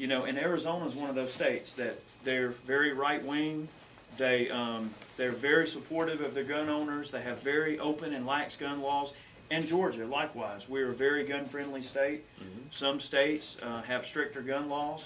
you 0.02 0.08
know, 0.08 0.24
and 0.24 0.36
Arizona 0.36 0.84
is 0.84 0.96
one 0.96 1.08
of 1.08 1.14
those 1.14 1.32
states 1.32 1.74
that 1.74 1.96
they're 2.24 2.48
very 2.66 2.92
right 2.92 3.24
wing. 3.24 3.68
They 4.16 4.50
um, 4.50 4.92
they're 5.16 5.30
very 5.30 5.68
supportive 5.68 6.20
of 6.20 6.34
their 6.34 6.42
gun 6.42 6.68
owners. 6.68 7.12
They 7.12 7.22
have 7.22 7.40
very 7.40 7.78
open 7.78 8.12
and 8.12 8.26
lax 8.26 8.56
gun 8.56 8.82
laws. 8.82 9.14
And 9.52 9.64
Georgia, 9.64 10.04
likewise, 10.04 10.68
we're 10.68 10.90
a 10.90 10.94
very 10.94 11.24
gun 11.24 11.46
friendly 11.46 11.82
state. 11.82 12.24
Some 12.72 12.98
states 12.98 13.56
uh, 13.62 13.82
have 13.82 14.04
stricter 14.04 14.42
gun 14.42 14.68
laws, 14.68 15.04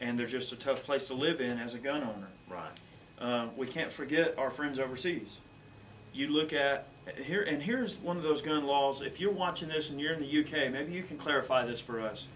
and 0.00 0.18
they're 0.18 0.26
just 0.26 0.50
a 0.52 0.56
tough 0.56 0.82
place 0.82 1.08
to 1.08 1.14
live 1.14 1.42
in 1.42 1.58
as 1.58 1.74
a 1.74 1.78
gun 1.78 2.02
owner. 2.02 2.28
Right. 2.48 2.72
Uh, 3.20 3.48
we 3.54 3.66
can't 3.66 3.92
forget 3.92 4.38
our 4.38 4.50
friends 4.50 4.78
overseas. 4.78 5.36
You 6.14 6.28
look 6.28 6.54
at 6.54 6.86
here, 7.22 7.42
and 7.42 7.62
here's 7.62 7.96
one 7.96 8.16
of 8.16 8.22
those 8.22 8.40
gun 8.40 8.64
laws. 8.64 9.02
If 9.02 9.20
you're 9.20 9.30
watching 9.30 9.68
this 9.68 9.90
and 9.90 10.00
you're 10.00 10.14
in 10.14 10.20
the 10.20 10.40
UK, 10.40 10.72
maybe 10.72 10.92
you 10.92 11.02
can 11.02 11.18
clarify 11.18 11.66
this 11.66 11.80
for 11.80 12.00
us. 12.00 12.26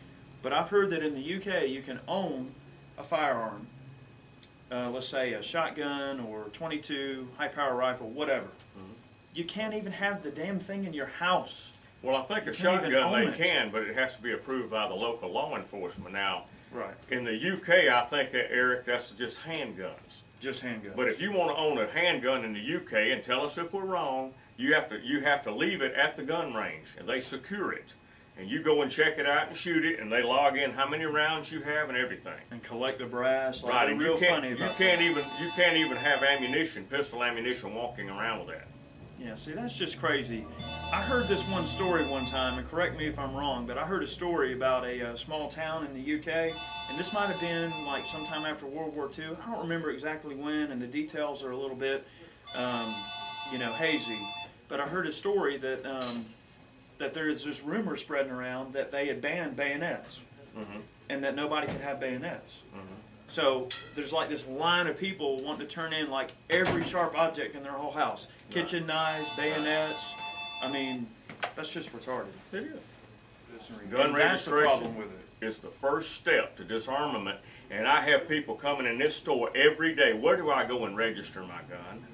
But 0.47 0.53
I've 0.53 0.69
heard 0.69 0.91
that 0.91 1.03
in 1.03 1.13
the 1.13 1.35
UK, 1.39 1.67
you 1.69 1.83
can 1.83 1.99
own 2.07 2.53
a 2.97 3.03
firearm, 3.03 3.67
uh, 4.71 4.91
let's 4.91 5.09
say 5.09 5.33
a 5.33 5.43
shotgun 5.43 6.21
or 6.21 6.45
22 6.53 7.27
high 7.37 7.49
power 7.49 7.75
rifle, 7.75 8.11
whatever. 8.11 8.47
You 9.35 9.43
can't 9.43 9.75
even 9.75 9.91
have 9.91 10.23
the 10.23 10.31
damn 10.31 10.61
thing 10.61 10.85
in 10.85 10.93
your 10.93 11.07
house. 11.09 11.73
Well, 12.01 12.15
I 12.15 12.23
think 12.33 12.47
a 12.47 12.53
shotgun 12.53 13.13
they 13.13 13.27
it. 13.27 13.35
can, 13.35 13.73
but 13.73 13.83
it 13.83 13.97
has 13.97 14.15
to 14.15 14.23
be 14.23 14.35
approved 14.35 14.71
by 14.71 14.87
the 14.87 14.95
local 14.95 15.33
law 15.33 15.57
enforcement. 15.57 16.13
Now, 16.13 16.45
Right. 16.71 16.95
in 17.11 17.25
the 17.25 17.35
UK, 17.35 17.89
I 17.89 18.05
think 18.05 18.31
that 18.31 18.53
Eric, 18.53 18.85
that's 18.85 19.11
just 19.11 19.41
handguns. 19.41 20.21
Just 20.39 20.63
handguns. 20.63 20.95
But 20.95 21.09
if 21.09 21.21
you 21.21 21.33
want 21.33 21.51
to 21.51 21.57
own 21.57 21.77
a 21.79 21.91
handgun 21.91 22.45
in 22.45 22.53
the 22.53 22.61
UK, 22.61 23.11
and 23.11 23.25
tell 23.25 23.45
us 23.45 23.59
if 23.59 23.73
we're 23.73 23.85
wrong, 23.85 24.33
you 24.57 24.75
have 24.75 24.89
to 24.91 25.01
you 25.01 25.23
have 25.23 25.43
to 25.43 25.51
leave 25.51 25.83
it 25.83 25.93
at 25.95 26.15
the 26.15 26.23
gun 26.23 26.55
range, 26.55 26.95
and 26.97 27.09
they 27.09 27.19
secure 27.19 27.73
it, 27.73 27.87
and 28.39 28.51
you 28.51 28.61
go 28.61 28.83
and 28.83 28.91
check 28.91 29.19
it 29.19 29.27
out 29.27 29.49
and 29.49 29.57
shoot 29.57 29.85
it, 29.85 29.99
and 29.99 30.13
they 30.13 30.23
log 30.23 30.57
in 30.59 30.73
how 30.73 30.89
many 30.89 31.05
rounds 31.05 31.51
you 31.51 31.61
have 31.63 31.89
and 31.89 31.97
everything. 31.97 32.39
and 32.51 32.63
collect 32.63 32.99
the 32.99 33.07
brass, 33.07 33.63
like 33.63 33.73
right, 33.73 33.91
and 33.91 33.99
real 33.99 34.15
you 34.15 34.19
can't 34.19 34.35
funny 34.35 34.51
you 34.51 34.57
can't 34.57 34.79
that. 34.79 35.01
even 35.01 35.25
you 35.41 35.51
can't 35.57 35.77
even 35.77 35.97
have 35.97 36.23
ammunition, 36.23 36.85
pistol 36.85 37.25
ammunition, 37.25 37.75
walking 37.75 38.11
around 38.11 38.41
with 38.41 38.49
that. 38.49 38.69
Yeah, 39.19 39.35
see, 39.35 39.53
that's 39.53 39.75
just 39.75 39.99
crazy. 39.99 40.45
I 40.93 41.01
heard 41.01 41.27
this 41.27 41.43
one 41.49 41.67
story 41.67 42.05
one 42.05 42.27
time, 42.27 42.59
and 42.59 42.69
correct 42.69 42.99
me 42.99 43.07
if 43.07 43.19
I'm 43.19 43.35
wrong, 43.35 43.67
but 43.67 43.79
I 43.79 43.87
heard 43.87 44.03
a 44.03 44.09
story 44.09 44.53
about 44.53 44.85
a, 44.85 45.13
uh 45.13 45.17
small 45.17 45.49
town 45.49 45.87
in 45.87 45.95
the 45.95 46.19
UK, 46.19 46.55
and 46.91 46.99
this 46.99 47.15
might 47.15 47.29
have 47.29 47.41
been 47.41 47.73
like 47.87 48.05
sometime 48.05 48.45
after 48.45 48.67
World 48.67 48.95
War 48.95 49.11
II. 49.19 49.29
I 49.43 49.51
don't 49.51 49.61
remember 49.63 49.91
exactly 49.91 50.35
when, 50.35 50.71
and 50.71 50.81
the 50.81 50.87
details 50.87 51.43
are 51.43 51.53
a 51.53 51.57
little 51.57 51.77
bit, 51.77 52.07
um, 52.55 52.95
you 53.51 53.59
know, 53.59 53.73
hazy. 53.73 54.19
But 54.69 54.81
I 54.81 54.87
heard 54.87 55.07
a 55.07 55.13
story 55.13 55.57
that 55.59 55.87
um, 55.87 56.27
that 56.99 57.15
there 57.15 57.29
is 57.29 57.45
this 57.45 57.63
rumor 57.63 57.97
spreading 57.97 58.33
around 58.33 58.73
that 58.73 58.91
they 58.91 59.07
had 59.07 59.21
banned 59.21 59.57
bayonets, 59.57 60.21
Mhm. 60.57 60.83
and 61.09 61.23
that 61.25 61.35
nobody 61.35 61.67
could 61.67 61.81
have 61.81 62.01
bayonets. 62.01 62.59
Mhm. 62.75 62.81
So 63.29 63.69
there's 63.95 64.13
like 64.13 64.29
this 64.29 64.47
line 64.47 64.87
of 64.87 64.99
people 64.99 65.41
wanting 65.43 65.67
to 65.67 65.73
turn 65.73 65.93
in 65.93 66.11
like 66.11 66.31
every 66.49 66.85
sharp 66.85 67.17
object 67.19 67.55
in 67.57 67.63
their 67.63 67.73
whole 67.73 67.91
house. 67.93 68.29
Kitchen 68.51 68.87
knives, 68.87 69.29
bayonets. 69.37 70.13
I 70.63 70.71
mean, 70.73 71.07
that's 71.55 71.73
just 71.73 71.93
retarded. 71.93 72.33
It 72.53 72.65
is. 72.65 72.81
Gun 73.91 73.91
Gun 73.91 74.13
that's 74.13 74.45
the 74.45 74.53
registration 74.55 74.69
problem 74.93 74.97
with 74.99 75.13
it. 75.41 75.47
is 75.47 75.59
the 75.59 75.69
first 75.69 76.13
step 76.15 76.57
to 76.57 76.65
disarmament, 76.65 77.39
and 77.71 77.89
I 77.89 78.01
have 78.03 78.29
people 78.29 78.55
coming 78.55 78.87
in 78.87 78.99
this 78.99 79.17
store 79.17 79.51
every 79.57 79.95
day. 79.95 80.13
Where 80.13 80.37
do 80.37 80.51
I 80.51 80.65
go 80.67 80.85
and 80.85 80.97
register 80.97 81.41
my 81.41 81.61
gun? 81.69 82.07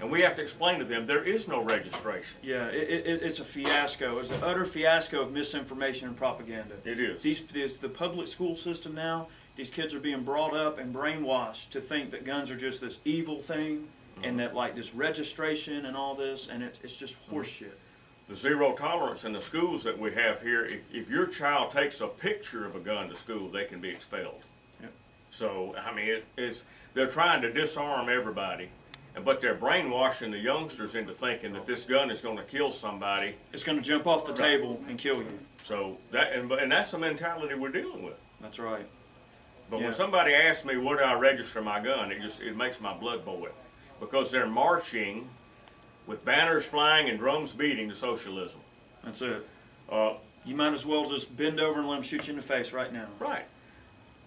And 0.00 0.10
we 0.10 0.20
have 0.20 0.34
to 0.36 0.42
explain 0.42 0.78
to 0.78 0.84
them 0.84 1.06
there 1.06 1.24
is 1.24 1.48
no 1.48 1.62
registration. 1.64 2.38
Yeah, 2.42 2.66
it, 2.66 3.06
it, 3.06 3.22
it's 3.22 3.40
a 3.40 3.44
fiasco. 3.44 4.18
It's 4.18 4.30
an 4.30 4.42
utter 4.42 4.64
fiasco 4.64 5.22
of 5.22 5.32
misinformation 5.32 6.06
and 6.08 6.16
propaganda. 6.16 6.74
It 6.84 7.00
is. 7.00 7.22
These, 7.22 7.42
these 7.52 7.78
the 7.78 7.88
public 7.88 8.28
school 8.28 8.56
system 8.56 8.94
now. 8.94 9.28
These 9.56 9.70
kids 9.70 9.94
are 9.94 10.00
being 10.00 10.22
brought 10.22 10.54
up 10.54 10.76
and 10.78 10.94
brainwashed 10.94 11.70
to 11.70 11.80
think 11.80 12.10
that 12.10 12.26
guns 12.26 12.50
are 12.50 12.56
just 12.58 12.82
this 12.82 13.00
evil 13.06 13.40
thing, 13.40 13.88
and 14.16 14.24
mm-hmm. 14.24 14.36
that 14.36 14.54
like 14.54 14.74
this 14.74 14.94
registration 14.94 15.86
and 15.86 15.96
all 15.96 16.14
this, 16.14 16.48
and 16.50 16.62
it, 16.62 16.78
it's 16.82 16.96
just 16.96 17.14
mm-hmm. 17.14 17.36
horseshit. 17.36 17.72
the 18.28 18.36
zero 18.36 18.72
tolerance 18.74 19.24
in 19.24 19.32
the 19.32 19.40
schools 19.40 19.84
that 19.84 19.96
we 19.98 20.12
have 20.12 20.42
here, 20.42 20.64
if, 20.64 20.82
if 20.92 21.08
your 21.08 21.26
child 21.26 21.70
takes 21.70 22.00
a 22.00 22.08
picture 22.08 22.66
of 22.66 22.74
a 22.74 22.80
gun 22.80 23.08
to 23.08 23.14
school, 23.14 23.48
they 23.48 23.64
can 23.64 23.80
be 23.80 23.88
expelled. 23.88 24.42
Yep. 24.80 24.92
So, 25.30 25.74
I 25.76 25.94
mean, 25.94 26.08
it, 26.08 26.24
it's, 26.36 26.64
they're 26.94 27.08
trying 27.08 27.40
to 27.42 27.52
disarm 27.52 28.08
everybody, 28.08 28.68
but 29.24 29.40
they're 29.40 29.54
brainwashing 29.54 30.30
the 30.30 30.38
youngsters 30.38 30.94
into 30.94 31.12
thinking 31.14 31.52
that 31.54 31.66
this 31.66 31.84
gun 31.84 32.10
is 32.10 32.20
gonna 32.20 32.42
kill 32.42 32.70
somebody. 32.70 33.34
It's 33.52 33.64
going 33.64 33.78
to 33.78 33.84
jump 33.84 34.06
off 34.06 34.24
the 34.26 34.32
Right. 34.32 34.58
table 34.58 34.82
and 34.88 34.98
kill 34.98 35.16
you. 35.18 35.38
So 35.62 35.96
that, 36.12 36.32
and, 36.32 36.50
and 36.52 36.70
that's 36.70 36.90
the 36.90 36.98
mentality 36.98 37.54
we're 37.54 37.70
dealing 37.70 38.02
with. 38.02 38.18
That's 38.40 38.58
right. 38.58 38.86
But 39.70 39.78
Yeah. 39.78 39.84
when 39.84 39.92
somebody 39.94 40.34
asks 40.34 40.64
me 40.64 40.76
where 40.76 40.98
do 40.98 41.02
I 41.04 41.14
register 41.14 41.60
my 41.62 41.80
gun, 41.80 42.12
it 42.12 42.20
just, 42.20 42.40
it 42.40 42.56
makes 42.56 42.80
my 42.80 42.92
blood 42.94 43.24
boil. 43.24 43.48
Because 43.98 44.30
they're 44.30 44.46
marching 44.46 45.28
with 46.06 46.24
banners 46.24 46.64
flying 46.64 47.08
and 47.08 47.18
drums 47.18 47.52
beating 47.52 47.88
to 47.88 47.94
socialism. 47.94 48.60
That's 49.02 49.22
it. 49.22 49.46
Uh, 49.90 50.14
You 50.44 50.54
might 50.54 50.72
as 50.74 50.86
well 50.86 51.04
just 51.08 51.36
bend 51.36 51.58
over 51.58 51.80
and 51.80 51.88
let 51.88 51.96
them 51.96 52.02
shoot 52.04 52.26
you 52.28 52.34
in 52.34 52.36
the 52.36 52.42
face 52.46 52.72
right 52.72 52.92
now. 52.92 53.06
right. 53.18 53.44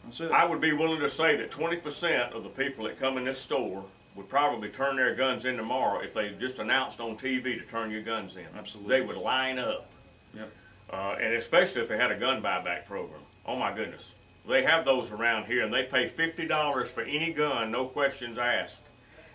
That's 0.04 0.20
it. 0.22 0.32
I 0.32 0.44
would 0.46 0.60
be 0.60 0.74
willing 0.74 1.00
to 1.02 1.10
say 1.10 1.36
that 1.38 1.52
twenty 1.52 1.76
percent 1.78 2.34
of 2.34 2.44
the 2.44 2.50
people 2.50 2.86
that 2.86 3.00
come 3.00 3.18
in 3.18 3.24
this 3.26 3.38
store 3.40 3.86
would 4.16 4.28
probably 4.28 4.70
turn 4.70 4.96
their 4.96 5.16
guns 5.16 5.46
in 5.46 5.56
tomorrow 5.58 6.00
if 6.02 6.14
they 6.14 6.30
just 6.40 6.60
announced 6.60 7.00
on 7.00 7.16
TV 7.18 7.58
to 7.60 7.62
turn 7.62 7.92
your 7.92 8.02
guns 8.02 8.38
in. 8.38 8.46
Absolutely. 8.58 9.00
They 9.00 9.06
would 9.06 9.18
line 9.18 9.60
up. 9.60 9.90
Yep. 10.36 10.52
Uh, 10.92 11.16
and 11.22 11.34
especially 11.36 11.82
if 11.82 11.88
they 11.88 11.98
had 11.98 12.12
a 12.12 12.18
gun 12.18 12.42
buyback 12.42 12.86
program. 12.86 13.22
Oh 13.46 13.56
my 13.56 13.74
goodness. 13.74 14.14
They 14.48 14.64
have 14.64 14.84
those 14.84 15.12
around 15.12 15.46
here 15.46 15.64
and 15.64 15.74
they 15.74 15.84
pay 15.84 16.08
fifty 16.08 16.48
dollars 16.48 16.90
for 16.90 17.02
any 17.02 17.32
gun, 17.32 17.72
no 17.72 17.86
questions 17.86 18.38
asked. 18.38 18.82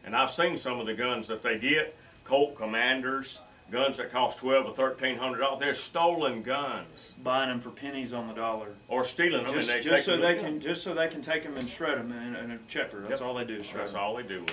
And 0.05 0.15
I've 0.15 0.31
seen 0.31 0.57
some 0.57 0.81
of 0.81 0.87
the 0.87 0.95
guns 0.95 1.27
that 1.29 1.43
they 1.43 1.59
get, 1.59 1.97
Colt 2.25 2.57
Commanders, 2.57 3.41
guns 3.75 3.97
that 3.97 4.13
cost 4.13 4.39
twelve 4.39 4.67
or 4.67 4.73
thirteen 4.73 5.17
hundred 5.17 5.39
dollars. 5.39 5.59
They're 5.59 5.75
stolen 5.75 6.43
guns. 6.43 7.13
Buying 7.25 7.49
them 7.49 7.59
for 7.59 7.71
pennies 7.71 8.13
on 8.13 8.29
the 8.29 8.35
dollar. 8.35 8.69
Or 8.87 9.05
stealing 9.05 9.45
them 9.45 9.53
Just, 9.53 9.69
and 9.69 9.79
they 9.79 9.83
just 9.83 10.05
so 10.05 10.13
them 10.13 10.21
they 10.21 10.37
can, 10.41 10.61
just 10.61 10.83
so 10.85 10.95
they 10.95 11.09
can 11.09 11.21
take 11.21 11.43
them 11.43 11.57
and 11.57 11.69
shred 11.69 11.99
them 11.99 12.13
in, 12.13 12.37
in 12.37 12.51
a 12.53 12.59
checker. 12.69 13.01
That's 13.01 13.21
Yep. 13.21 13.29
all 13.29 13.35
they 13.35 13.45
do 13.45 13.59
That's 13.59 13.93
them. 13.93 14.01
all 14.01 14.15
they 14.15 14.23
do. 14.23 14.47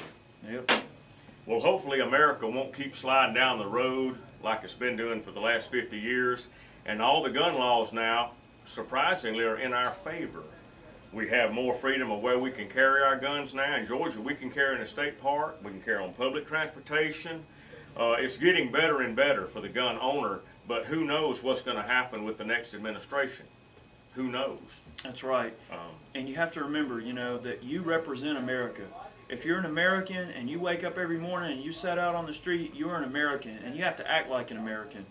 Yep. 0.50 0.72
Well, 1.46 1.60
hopefully 1.60 2.00
America 2.00 2.48
won't 2.48 2.74
keep 2.74 2.96
sliding 2.96 3.36
down 3.36 3.60
the 3.60 3.68
road 3.68 4.18
like 4.44 4.64
it's 4.64 4.74
been 4.74 4.98
doing 4.98 5.22
for 5.22 5.32
the 5.32 5.40
last 5.40 5.70
50 5.70 6.00
years. 6.00 6.48
And 6.88 7.00
all 7.00 7.22
the 7.22 7.30
gun 7.30 7.56
laws 7.56 7.94
now, 7.94 8.32
surprisingly, 8.66 9.44
are 9.44 9.58
in 9.58 9.72
our 9.72 9.92
favor. 9.92 10.42
We 11.14 11.30
have 11.30 11.52
more 11.52 11.76
freedom 11.76 12.10
of 12.10 12.22
where 12.22 12.40
we 12.40 12.50
can 12.50 12.68
carry 12.70 13.04
our 13.04 13.18
guns 13.18 13.54
now. 13.54 13.76
In 13.76 13.86
Georgia, 13.86 14.20
we 14.20 14.34
can 14.34 14.50
carry 14.50 14.76
in 14.78 14.82
a 14.82 14.86
state 14.88 15.22
park, 15.22 15.60
we 15.64 15.70
can 15.70 15.82
carry 15.82 16.04
on 16.04 16.12
public 16.14 16.48
transportation. 16.48 17.44
Uh, 17.98 18.16
it's 18.20 18.38
getting 18.38 18.72
better 18.72 19.02
and 19.02 19.16
better 19.16 19.46
for 19.48 19.62
the 19.62 19.70
gun 19.70 19.98
owner, 20.00 20.40
but 20.68 20.86
who 20.86 21.04
knows 21.06 21.44
what's 21.44 21.62
going 21.62 21.78
to 21.78 21.84
happen 21.84 22.24
with 22.24 22.38
the 22.38 22.46
next 22.46 22.74
administration? 22.74 23.46
Who 24.16 24.30
knows? 24.30 24.60
That's 25.04 25.24
right. 25.24 25.54
Um, 25.72 25.78
And 26.16 26.28
you 26.28 26.36
have 26.36 26.52
to 26.54 26.64
remember, 26.64 27.00
you 27.00 27.14
know, 27.14 27.38
that 27.40 27.64
you 27.64 27.82
represent 27.82 28.38
America. 28.38 28.84
If 29.30 29.46
you're 29.46 29.58
an 29.58 29.66
American 29.66 30.30
and 30.32 30.50
you 30.50 30.60
wake 30.60 30.84
up 30.84 30.98
every 30.98 31.18
morning 31.18 31.54
and 31.54 31.64
you 31.64 31.72
set 31.72 31.98
out 31.98 32.16
on 32.16 32.26
the 32.26 32.34
street, 32.34 32.74
you're 32.76 32.98
an 32.98 33.06
American 33.06 33.58
and 33.64 33.76
you 33.76 33.84
have 33.84 33.96
to 33.98 34.10
act 34.12 34.30
like 34.30 34.52
an 34.52 34.58
American. 34.58 35.06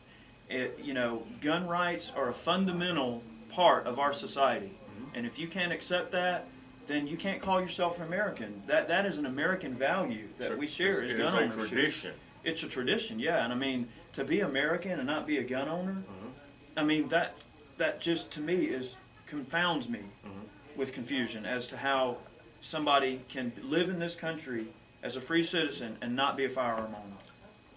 It, 0.51 0.79
you 0.83 0.93
know, 0.95 1.23
gun 1.41 1.67
rights 1.67 2.13
are 2.15 2.29
a 2.29 2.35
fundamental 2.35 3.23
part 3.51 3.87
of 3.87 3.99
our 3.99 4.13
society. 4.13 4.73
And 5.15 5.25
if 5.25 5.39
you 5.39 5.49
can't 5.49 5.73
accept 5.73 6.13
that, 6.13 6.47
then 6.87 7.07
you 7.07 7.17
can't 7.17 7.41
call 7.41 7.61
yourself 7.61 7.99
an 7.99 8.05
American. 8.05 8.63
That 8.67 8.89
that 8.89 9.07
is 9.07 9.19
an 9.19 9.27
American 9.27 9.75
value 9.75 10.29
that 10.39 10.59
we 10.59 10.67
share 10.67 11.03
as 11.03 11.13
gun 11.13 11.35
ownership. 11.35 11.69
tradition. 11.69 12.13
It's 12.45 12.63
a 12.63 12.69
tradition, 12.69 13.19
yeah. 13.19 13.45
And 13.45 13.53
I 13.53 13.57
mean, 13.57 13.89
to 14.15 14.25
be 14.25 14.41
American 14.41 14.93
and 14.93 15.07
not 15.07 15.27
be 15.27 15.39
a 15.39 15.45
gun 15.45 15.69
owner, 15.69 15.93
mm-hmm. 15.93 16.29
I 16.77 16.85
mean 16.85 17.09
that 17.09 17.37
that 17.77 18.01
just 18.01 18.31
to 18.33 18.41
me 18.41 18.67
is 18.67 18.97
confounds 19.27 19.89
me 19.89 20.01
mm-hmm. 20.01 20.79
with 20.79 20.93
confusion 20.93 21.47
as 21.47 21.69
to 21.69 21.77
how 21.77 22.19
somebody 22.61 23.21
can 23.29 23.53
live 23.63 23.89
in 23.89 23.99
this 23.99 24.15
country 24.15 24.67
as 25.03 25.17
a 25.17 25.21
free 25.21 25.43
citizen 25.43 25.97
and 26.03 26.15
not 26.15 26.37
be 26.37 26.45
a 26.45 26.49
firearm 26.49 26.95
owner. 26.95 27.17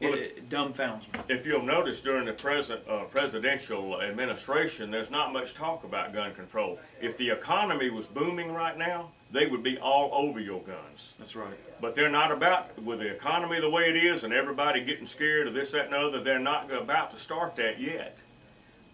Well, 0.01 0.13
it, 0.13 0.19
it 0.37 0.49
dumbfounds 0.49 1.01
me. 1.13 1.19
If 1.29 1.45
you'll 1.45 1.63
notice 1.63 2.01
during 2.01 2.25
the 2.25 2.33
present 2.33 2.81
uh, 2.87 3.03
presidential 3.05 4.01
administration, 4.01 4.91
there's 4.91 5.11
not 5.11 5.31
much 5.31 5.53
talk 5.53 5.83
about 5.83 6.13
gun 6.13 6.33
control. 6.33 6.79
If 7.01 7.17
the 7.17 7.29
economy 7.29 7.89
was 7.89 8.05
booming 8.05 8.51
right 8.53 8.77
now, 8.77 9.11
they 9.31 9.47
would 9.47 9.63
be 9.63 9.77
all 9.77 10.11
over 10.13 10.39
your 10.39 10.61
guns. 10.61 11.13
That's 11.17 11.35
right. 11.35 11.53
But 11.79 11.95
they're 11.95 12.09
not 12.09 12.31
about, 12.31 12.79
with 12.81 12.99
the 12.99 13.07
economy 13.07 13.59
the 13.59 13.69
way 13.69 13.83
it 13.83 13.95
is 13.95 14.23
and 14.23 14.33
everybody 14.33 14.83
getting 14.83 15.05
scared 15.05 15.47
of 15.47 15.53
this, 15.53 15.71
that, 15.71 15.85
and 15.85 15.93
the 15.93 15.97
other, 15.97 16.21
they're 16.21 16.39
not 16.39 16.71
about 16.71 17.11
to 17.11 17.17
start 17.17 17.55
that 17.55 17.79
yet. 17.79 18.17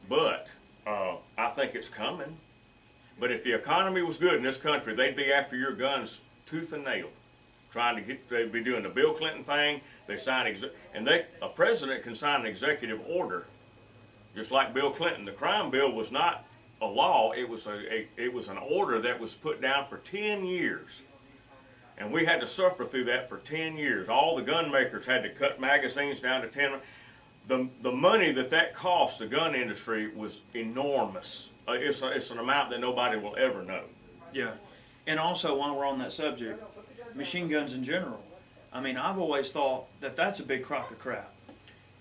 But 0.07 0.49
uh, 0.85 1.15
I 1.37 1.49
think 1.49 1.75
it's 1.75 1.89
coming. 1.89 2.37
But 3.19 3.31
if 3.31 3.43
the 3.43 3.53
economy 3.53 4.01
was 4.01 4.17
good 4.17 4.35
in 4.35 4.43
this 4.43 4.57
country, 4.57 4.95
they'd 4.95 5.15
be 5.15 5.33
after 5.33 5.57
your 5.57 5.73
guns 5.73 6.21
tooth 6.45 6.71
and 6.71 6.85
nail, 6.85 7.09
trying 7.71 7.95
to 7.95 8.01
get. 8.01 8.29
They'd 8.29 8.51
be 8.51 8.63
doing 8.63 8.83
the 8.83 8.89
Bill 8.89 9.13
Clinton 9.13 9.43
thing. 9.43 9.81
They 10.07 10.17
sign, 10.17 10.55
and 10.93 11.07
they 11.07 11.25
a 11.41 11.49
president 11.49 12.03
can 12.03 12.15
sign 12.15 12.41
an 12.41 12.45
executive 12.47 13.01
order 13.07 13.45
just 14.35 14.51
like 14.51 14.73
Bill 14.73 14.91
Clinton. 14.91 15.25
The 15.25 15.31
crime 15.31 15.69
bill 15.69 15.91
was 15.93 16.11
not 16.11 16.45
a 16.81 16.85
law; 16.85 17.31
it 17.31 17.47
was 17.47 17.67
a, 17.67 17.93
a 17.93 18.07
it 18.17 18.33
was 18.33 18.47
an 18.47 18.57
order 18.57 18.99
that 19.01 19.19
was 19.19 19.33
put 19.35 19.61
down 19.61 19.87
for 19.87 19.97
ten 19.97 20.45
years, 20.45 21.01
and 21.97 22.11
we 22.11 22.25
had 22.25 22.39
to 22.41 22.47
suffer 22.47 22.85
through 22.85 23.05
that 23.05 23.29
for 23.29 23.37
ten 23.37 23.77
years. 23.77 24.09
All 24.09 24.35
the 24.35 24.43
gun 24.43 24.71
makers 24.71 25.05
had 25.05 25.23
to 25.23 25.29
cut 25.29 25.59
magazines 25.59 26.19
down 26.19 26.41
to 26.41 26.47
ten. 26.47 26.73
The 27.47 27.67
the 27.81 27.91
money 27.91 28.31
that 28.31 28.49
that 28.51 28.73
cost 28.73 29.19
the 29.19 29.27
gun 29.27 29.55
industry 29.55 30.07
was 30.09 30.41
enormous. 30.53 31.49
Uh, 31.67 31.73
it's 31.73 32.01
a, 32.01 32.09
it's 32.09 32.31
an 32.31 32.39
amount 32.39 32.69
that 32.71 32.79
nobody 32.79 33.17
will 33.17 33.35
ever 33.35 33.63
know. 33.63 33.83
Yeah. 34.33 34.51
And 35.07 35.19
also, 35.19 35.57
while 35.57 35.75
we're 35.75 35.87
on 35.87 35.97
that 35.99 36.11
subject, 36.11 36.61
machine 37.15 37.47
guns 37.47 37.73
in 37.73 37.83
general. 37.83 38.23
I 38.71 38.81
mean, 38.81 38.97
I've 38.97 39.17
always 39.17 39.51
thought 39.51 39.85
that 40.01 40.15
that's 40.15 40.39
a 40.39 40.43
big 40.43 40.63
crock 40.63 40.91
of 40.91 40.99
crap. 40.99 41.33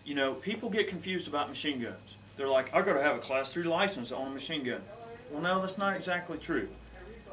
You 0.05 0.15
know, 0.15 0.35
people 0.35 0.71
get 0.71 0.89
confused 0.89 1.29
about 1.29 1.49
machine 1.49 1.81
guns. 1.81 2.17
They're 2.37 2.49
like, 2.49 2.75
I 2.75 2.83
gotta 2.83 3.03
have 3.03 3.17
a 3.17 3.21
class 3.21 3.53
three 3.53 3.65
license 3.65 4.13
on 4.13 4.29
a 4.29 4.31
machine 4.31 4.65
gun. 4.65 4.81
Well, 5.31 5.43
no, 5.43 5.61
that's 5.61 5.79
not 5.79 5.97
exactly 5.97 6.39
true. 6.39 6.69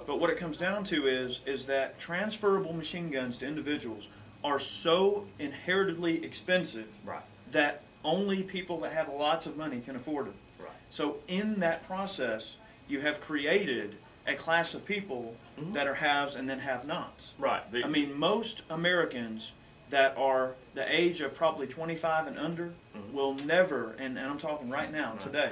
But 0.07 0.19
what 0.19 0.29
it 0.29 0.37
comes 0.37 0.57
down 0.57 0.83
to 0.85 1.07
is, 1.07 1.39
is 1.45 1.65
that 1.67 1.97
transferable 1.99 2.73
machine 2.73 3.09
guns 3.09 3.37
to 3.39 3.47
individuals 3.47 4.07
are 4.43 4.59
so 4.59 5.25
inheritedly 5.39 6.23
expensive 6.23 6.87
Right. 7.03 7.21
that 7.51 7.81
only 8.03 8.43
people 8.43 8.77
that 8.79 8.91
have 8.93 9.09
lots 9.09 9.45
of 9.47 9.57
money 9.57 9.81
can 9.81 9.95
afford 9.95 10.27
them. 10.27 10.35
Right. 10.59 10.69
So 10.91 11.17
in 11.27 11.59
that 11.61 11.87
process, 11.87 12.57
you 12.87 13.01
have 13.01 13.19
created 13.21 13.95
a 14.27 14.35
class 14.35 14.73
of 14.75 14.85
people 14.85 15.35
that 15.57 15.87
are 15.87 15.95
haves 15.95 16.35
and 16.35 16.49
then 16.49 16.59
have-nots. 16.59 17.33
Right. 17.37 17.69
The- 17.71 17.83
I 17.83 17.87
mean, 17.87 18.17
most 18.17 18.63
Americans 18.69 19.51
that 19.89 20.17
are 20.17 20.55
the 20.73 20.85
age 20.93 21.21
of 21.21 21.33
probably 21.35 21.67
25 21.67 22.27
and 22.27 22.37
under 22.37 22.73
will 23.13 23.35
never, 23.35 23.95
and, 23.99 24.17
and 24.17 24.27
I'm 24.27 24.37
talking 24.37 24.69
right 24.69 24.91
now, 24.91 25.13
today, 25.13 25.51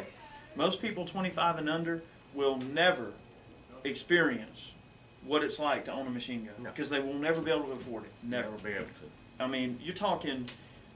most 0.55 0.81
people 0.81 1.05
25 1.05 1.57
and 1.59 1.69
under 1.69 2.01
will 2.33 2.57
never 2.57 3.11
experience 3.83 4.71
what 5.25 5.43
it's 5.43 5.59
like 5.59 5.85
to 5.85 5.91
own 5.93 6.07
a 6.07 6.09
machine 6.09 6.45
gun 6.45 6.53
No. 6.63 6.69
because 6.71 6.89
they 6.89 6.99
will 6.99 7.13
never 7.13 7.41
be 7.41 7.51
able 7.51 7.65
to 7.65 7.71
afford 7.73 8.03
it. 8.05 8.11
Never. 8.23 8.49
never 8.51 8.63
be 8.63 8.71
able 8.73 8.85
to. 8.85 9.43
I 9.43 9.47
mean, 9.47 9.79
you're 9.81 9.95
talking 9.95 10.45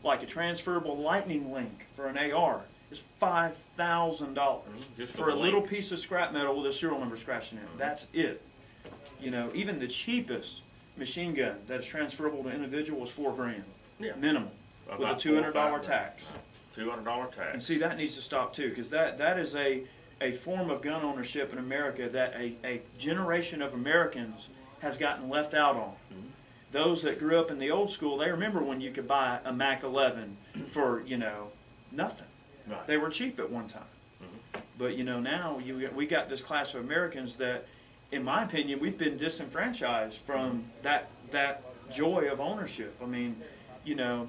like 0.03 0.23
a 0.23 0.25
transferable 0.25 0.97
lightning 0.97 1.51
link 1.53 1.85
for 1.95 2.07
an 2.07 2.17
AR 2.17 2.61
is 2.91 3.03
five 3.19 3.57
thousand 3.75 4.33
dollars 4.33 4.63
Mhm, 4.97 5.07
for 5.07 5.29
a 5.29 5.35
little 5.35 5.61
piece 5.61 5.91
of 5.91 5.99
scrap 5.99 6.31
metal 6.33 6.55
with 6.57 6.65
a 6.67 6.73
serial 6.73 6.99
number 6.99 7.17
scratched 7.17 7.51
in 7.53 7.59
it. 7.59 7.65
That's 7.77 8.07
it. 8.13 8.41
You 9.19 9.31
know, 9.31 9.51
even 9.53 9.79
the 9.79 9.87
cheapest 9.87 10.61
machine 10.97 11.33
gun 11.33 11.55
that's 11.67 11.85
transferable 11.85 12.43
to 12.43 12.49
individual 12.49 13.03
is 13.03 13.09
four 13.09 13.33
grand 13.33 13.63
Yeah. 13.99 14.13
minimum 14.15 14.49
with 14.87 14.99
a 14.99 15.03
About 15.03 15.19
two 15.19 15.29
four 15.29 15.37
or 15.39 15.41
hundred 15.43 15.53
dollar 15.53 15.77
five 15.79 15.85
grand. 15.87 16.01
tax. 16.17 16.27
Two 16.75 16.89
hundred 16.89 17.05
dollar 17.05 17.25
tax. 17.25 17.37
And 17.39 17.51
tax. 17.53 17.65
see, 17.65 17.77
that 17.79 17.97
needs 17.97 18.15
to 18.15 18.21
stop 18.21 18.53
too, 18.53 18.69
because 18.69 18.89
that, 18.91 19.17
that 19.17 19.39
is 19.39 19.55
a, 19.55 19.83
a 20.21 20.31
form 20.31 20.69
of 20.69 20.81
gun 20.81 21.03
ownership 21.03 21.51
in 21.51 21.59
America 21.59 22.07
that 22.09 22.33
a, 22.35 22.53
a 22.63 22.81
generation 22.97 23.61
of 23.61 23.73
Americans 23.73 24.49
has 24.81 24.97
gotten 24.97 25.29
left 25.29 25.53
out 25.53 25.75
on. 25.75 25.93
Mm-hmm. 26.13 26.27
Those 26.71 27.01
that 27.03 27.17
grew 27.19 27.39
up 27.39 27.49
in 27.49 27.57
the 27.59 27.71
old 27.71 27.89
school, 27.91 28.17
they 28.17 28.29
remember 28.29 28.61
when 28.61 28.81
you 28.81 28.91
could 28.91 29.07
buy 29.07 29.39
a 29.45 29.53
Mac 29.53 29.83
11 29.83 30.35
for, 30.71 31.01
you 31.07 31.17
know, 31.17 31.47
nothing. 31.91 32.27
Right. 32.67 32.85
They 32.85 32.97
were 32.97 33.09
cheap 33.09 33.39
at 33.39 33.49
one 33.49 33.67
time. 33.67 33.83
But, 34.77 34.95
you 34.95 35.03
know, 35.03 35.19
now 35.19 35.59
you, 35.63 35.89
we 35.95 36.05
got 36.05 36.29
this 36.29 36.43
class 36.43 36.75
of 36.75 36.83
Americans 36.83 37.37
that, 37.37 37.65
in 38.11 38.23
my 38.23 38.43
opinion, 38.43 38.79
we've 38.79 38.97
been 38.97 39.17
disenfranchised 39.17 40.21
from 40.21 40.63
that, 40.83 41.09
that 41.31 41.63
joy 41.91 42.29
of 42.31 42.39
ownership. 42.39 42.95
I 43.01 43.05
mean, 43.05 43.35
you 43.83 43.95
know, 43.95 44.27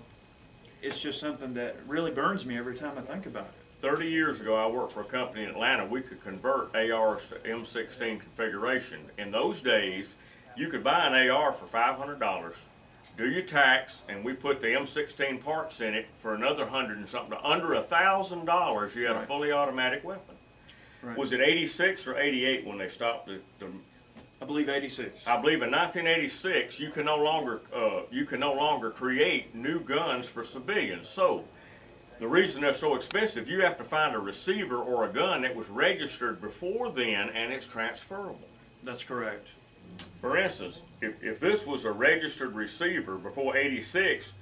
it's 0.82 1.00
just 1.00 1.20
something 1.20 1.54
that 1.54 1.76
really 1.86 2.10
burns 2.10 2.44
me 2.44 2.56
every 2.56 2.76
time 2.76 2.98
I 2.98 3.02
think 3.02 3.26
about 3.26 3.44
it. 3.44 3.52
Thirty 3.80 4.08
years 4.08 4.40
ago, 4.40 4.56
I 4.56 4.66
worked 4.66 4.92
for 4.92 5.02
a 5.02 5.04
company 5.04 5.44
in 5.44 5.50
Atlanta. 5.50 5.86
We 5.86 6.00
could 6.00 6.22
convert 6.22 6.74
ARs 6.74 7.28
to 7.28 7.36
M16 7.36 8.18
configuration. 8.18 9.00
In 9.18 9.30
those 9.30 9.60
days, 9.60 10.08
you 10.56 10.68
could 10.68 10.82
buy 10.82 11.06
an 11.06 11.30
AR 11.30 11.52
for 11.52 11.66
five 11.66 11.96
hundred 11.96 12.18
dollars, 12.18 12.56
do 13.16 13.30
your 13.30 13.42
tax, 13.42 14.02
and 14.08 14.24
we 14.24 14.32
put 14.32 14.60
the 14.60 14.66
M16 14.66 15.44
parts 15.44 15.80
in 15.80 15.94
it 15.94 16.06
for 16.18 16.34
another 16.34 16.66
hundred 16.66 16.96
and 16.96 17.08
something. 17.08 17.38
Under 17.44 17.74
a 17.74 17.82
thousand 17.82 18.46
dollars, 18.46 18.96
you 18.96 19.06
had 19.06 19.14
a 19.14 19.22
fully 19.22 19.52
automatic 19.52 20.02
weapon. 20.02 20.27
Right. 21.02 21.16
Was 21.16 21.32
it 21.32 21.40
'86 21.40 22.06
or 22.06 22.18
'88 22.18 22.66
when 22.66 22.78
they 22.78 22.88
stopped 22.88 23.26
the, 23.26 23.40
the 23.58 23.66
I 24.40 24.44
believe 24.44 24.68
86. 24.68 25.26
I 25.26 25.40
believe 25.40 25.62
in 25.62 25.70
1986, 25.70 26.78
you 26.78 26.90
can 26.90 27.06
no 27.06 27.16
longer 27.16 27.60
uh, 27.74 28.02
you 28.10 28.24
can 28.24 28.38
no 28.38 28.52
longer 28.52 28.90
create 28.90 29.54
new 29.54 29.80
guns 29.80 30.28
for 30.28 30.44
civilians. 30.44 31.08
So, 31.08 31.44
the 32.20 32.28
reason 32.28 32.62
they're 32.62 32.72
so 32.72 32.94
expensive, 32.94 33.48
you 33.48 33.60
have 33.62 33.76
to 33.78 33.84
find 33.84 34.14
a 34.14 34.18
receiver 34.18 34.76
or 34.76 35.04
a 35.04 35.08
gun 35.08 35.42
that 35.42 35.54
was 35.54 35.68
registered 35.68 36.40
before 36.40 36.90
then, 36.90 37.30
and 37.30 37.52
it's 37.52 37.66
transferable. 37.66 38.40
That's 38.82 39.04
correct. 39.04 39.50
For 40.20 40.36
instance, 40.36 40.82
if, 41.00 41.22
if 41.22 41.40
this 41.40 41.66
was 41.66 41.84
a 41.84 41.92
registered 41.92 42.54
receiver 42.54 43.16
before 43.16 43.56
86, 43.56 44.34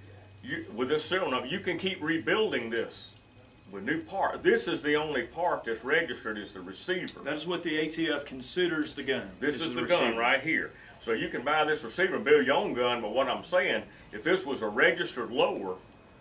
you, 0.43 0.65
with 0.75 0.89
this 0.89 1.05
serial 1.05 1.31
number, 1.31 1.47
you 1.47 1.61
can 1.61 1.79
keep 1.79 2.03
rebuilding 2.03 2.71
this 2.71 3.13
with 3.71 3.85
new 3.85 4.01
part. 4.01 4.43
This 4.43 4.69
is 4.69 4.83
the 4.83 4.95
only 4.97 5.23
part 5.23 5.65
that's 5.65 5.85
registered 5.85 6.39
is 6.39 6.53
the 6.53 6.61
receiver. 6.61 7.21
That 7.25 7.35
is 7.35 7.47
what 7.47 7.63
the 7.63 7.71
ATF 7.71 8.25
considers 8.25 8.95
the 8.95 9.03
gun. 9.03 9.29
This 9.41 9.61
is 9.61 9.75
the 9.75 9.83
receiver. 9.83 10.03
gun 10.03 10.17
right 10.17 10.41
here. 10.41 10.73
So 11.01 11.13
you 11.13 11.29
can 11.29 11.43
buy 11.43 11.65
this 11.65 11.85
receiver 11.85 12.17
and 12.17 12.25
build 12.25 12.47
your 12.47 12.57
own 12.57 12.75
gun, 12.75 13.01
but 13.01 13.13
what 13.13 13.29
I'm 13.29 13.43
saying, 13.43 13.83
if 14.13 14.23
this 14.23 14.45
was 14.47 14.63
a 14.63 14.69
registered 14.69 15.31
lower 15.31 15.75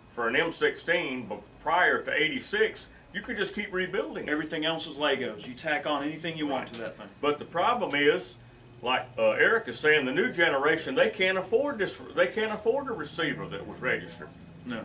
for 0.08 0.28
an 0.28 0.34
M16 0.34 1.28
but 1.28 1.40
prior 1.62 2.02
to 2.02 2.12
86, 2.12 2.88
you 3.12 3.20
could 3.20 3.36
just 3.36 3.54
keep 3.54 3.72
rebuilding 3.72 4.28
it. 4.28 4.30
Everything 4.30 4.64
else 4.64 4.86
is 4.86 4.94
Legos. 4.94 5.46
You 5.46 5.54
tack 5.54 5.86
on 5.86 6.02
anything 6.02 6.36
you 6.36 6.46
want 6.46 6.68
to 6.68 6.80
that 6.80 6.96
thing. 6.96 7.08
But 7.20 7.38
the 7.38 7.44
problem 7.44 7.94
is, 7.94 8.36
like 8.82 9.06
uh, 9.18 9.30
Eric 9.30 9.68
is 9.68 9.78
saying, 9.78 10.04
the 10.04 10.12
new 10.12 10.30
generation, 10.30 10.94
they 10.94 11.10
can't 11.10 11.38
afford 11.38 11.78
this, 11.78 12.00
they 12.14 12.26
can't 12.26 12.52
afford 12.52 12.88
a 12.88 12.92
receiver 12.92 13.46
that 13.48 13.66
was 13.66 13.80
registered. 13.80 14.28
No. 14.66 14.82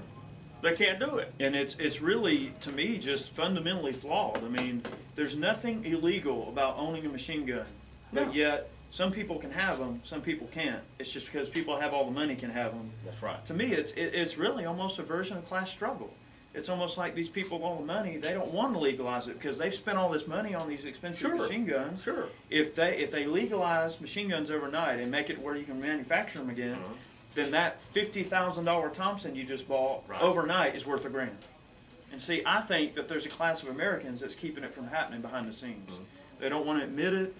They 0.62 0.76
can't 0.76 1.00
do 1.00 1.18
it. 1.18 1.34
And 1.40 1.56
it's 1.56 1.76
it's 1.80 2.02
really 2.02 2.54
to 2.62 2.72
me 2.72 2.98
just 2.98 3.32
fundamentally 3.32 3.94
flawed. 3.94 4.44
I 4.44 4.48
mean, 4.48 4.84
there's 5.16 5.36
nothing 5.36 5.86
illegal 5.86 6.48
about 6.50 6.78
owning 6.78 7.06
a 7.06 7.10
machine 7.10 7.46
gun, 7.46 7.66
but 8.14 8.28
No. 8.28 8.34
yet 8.34 8.70
some 8.92 9.12
people 9.12 9.38
can 9.40 9.52
have 9.52 9.80
them, 9.80 10.02
some 10.04 10.22
people 10.22 10.48
can't. 10.52 10.82
It's 11.00 11.12
just 11.12 11.26
because 11.26 11.48
people 11.50 11.78
have 11.78 11.94
all 11.94 12.06
the 12.06 12.12
money 12.12 12.36
can 12.36 12.50
have 12.52 12.72
them. 12.74 12.92
That's 13.06 13.22
right. 13.24 13.44
To 13.46 13.54
me, 13.54 13.72
it's 13.74 13.92
it, 13.94 14.14
it's 14.14 14.38
really 14.38 14.66
almost 14.66 15.00
a 15.00 15.04
version 15.04 15.38
of 15.38 15.46
class 15.46 15.72
struggle. 15.72 16.14
It's 16.54 16.68
almost 16.68 16.98
like 16.98 17.16
these 17.16 17.30
people 17.30 17.60
with 17.60 17.66
all 17.66 17.78
the 17.78 17.86
money, 17.86 18.18
they 18.18 18.34
don't 18.34 18.52
want 18.54 18.74
to 18.74 18.80
legalize 18.80 19.30
it 19.30 19.40
because 19.40 19.58
they've 19.58 19.74
spent 19.74 19.98
all 19.98 20.10
this 20.10 20.28
money 20.28 20.54
on 20.54 20.68
these 20.68 20.84
expensive 20.84 21.22
Sure. 21.30 21.38
machine 21.38 21.66
guns. 21.66 22.04
Sure. 22.04 22.26
If 22.50 22.76
they 22.76 22.98
if 22.98 23.10
they 23.10 23.26
legalize 23.26 24.02
machine 24.02 24.28
guns 24.30 24.52
overnight 24.52 25.00
and 25.00 25.10
make 25.10 25.30
it 25.30 25.40
where 25.42 25.56
you 25.56 25.64
can 25.64 25.80
manufacture 25.82 26.40
them 26.40 26.50
again, 26.50 26.74
Uh-huh. 26.74 26.94
Then 27.36 27.52
that 27.52 27.82
fifty 27.82 28.24
thousand 28.24 28.66
dollar 28.66 28.90
Thompson 28.90 29.36
you 29.36 29.44
just 29.44 29.68
bought 29.68 30.04
Right. 30.08 30.22
overnight 30.22 30.76
is 30.76 30.86
worth 30.86 31.06
a 31.06 31.10
grand. 31.10 31.38
And 32.12 32.22
see, 32.22 32.42
I 32.46 32.60
think 32.62 32.96
that 32.96 33.08
there's 33.08 33.26
a 33.26 33.30
class 33.30 33.64
of 33.64 33.70
Americans 33.70 34.20
that's 34.20 34.36
keeping 34.36 34.64
it 34.66 34.74
from 34.74 34.88
happening 34.88 35.22
behind 35.22 35.48
the 35.48 35.54
scenes. 35.54 35.90
Mm-hmm. 35.92 36.04
They 36.40 36.50
don't 36.50 36.66
want 36.66 36.80
to 36.80 36.86
admit 36.86 37.14
it, 37.14 37.34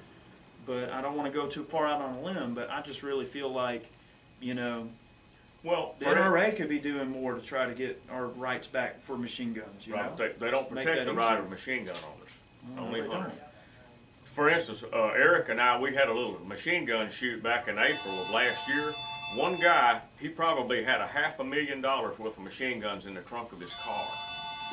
but 0.66 0.92
I 0.92 1.02
don't 1.02 1.18
want 1.18 1.32
to 1.32 1.38
go 1.38 1.48
too 1.48 1.64
far 1.66 1.88
out 1.88 2.00
on 2.02 2.16
a 2.16 2.22
limb. 2.22 2.54
But 2.54 2.70
I 2.70 2.82
just 2.82 3.04
really 3.04 3.26
feel 3.26 3.50
like, 3.52 3.92
you 4.40 4.54
know, 4.54 4.88
Well, 5.64 5.96
the 6.00 6.06
NRA 6.06 6.56
could 6.56 6.70
be 6.70 6.80
doing 6.80 7.10
more 7.10 7.34
to 7.36 7.42
try 7.42 7.66
to 7.66 7.74
get 7.74 8.02
our 8.10 8.28
rights 8.28 8.68
back 8.68 9.00
for 9.02 9.18
machine 9.18 9.52
guns. 9.54 9.86
You 9.86 9.96
Right, 9.96 10.06
know? 10.10 10.16
they, 10.16 10.32
they 10.40 10.52
don't 10.52 10.70
protect 10.70 11.04
the 11.06 11.14
right 11.14 11.38
of 11.38 11.50
machine 11.50 11.84
gun 11.84 11.96
owners. 11.96 12.30
No, 12.76 12.82
Only 12.84 13.02
hunters. 13.06 13.34
For 14.24 14.50
instance, 14.50 14.84
uh, 14.94 15.08
Eric 15.08 15.50
and 15.50 15.60
I, 15.60 15.78
we 15.78 15.94
had 15.94 16.08
a 16.08 16.14
little 16.14 16.40
machine 16.48 16.86
gun 16.86 17.10
shoot 17.12 17.44
back 17.44 17.68
in 17.68 17.78
April 17.78 18.22
of 18.22 18.30
last 18.32 18.70
year. 18.70 18.94
One 19.36 19.56
guy, 19.56 20.02
he 20.20 20.28
probably 20.28 20.84
had 20.84 21.00
a 21.00 21.08
half 21.08 21.40
a 21.40 21.44
million 21.44 21.82
dollars 21.82 22.20
worth 22.20 22.38
of 22.38 22.44
machine 22.44 22.80
guns 22.80 23.06
in 23.06 23.14
the 23.14 23.22
trunk 23.22 23.52
of 23.54 23.60
his 23.60 23.74
car. 23.76 24.06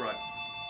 Right. 0.01 0.17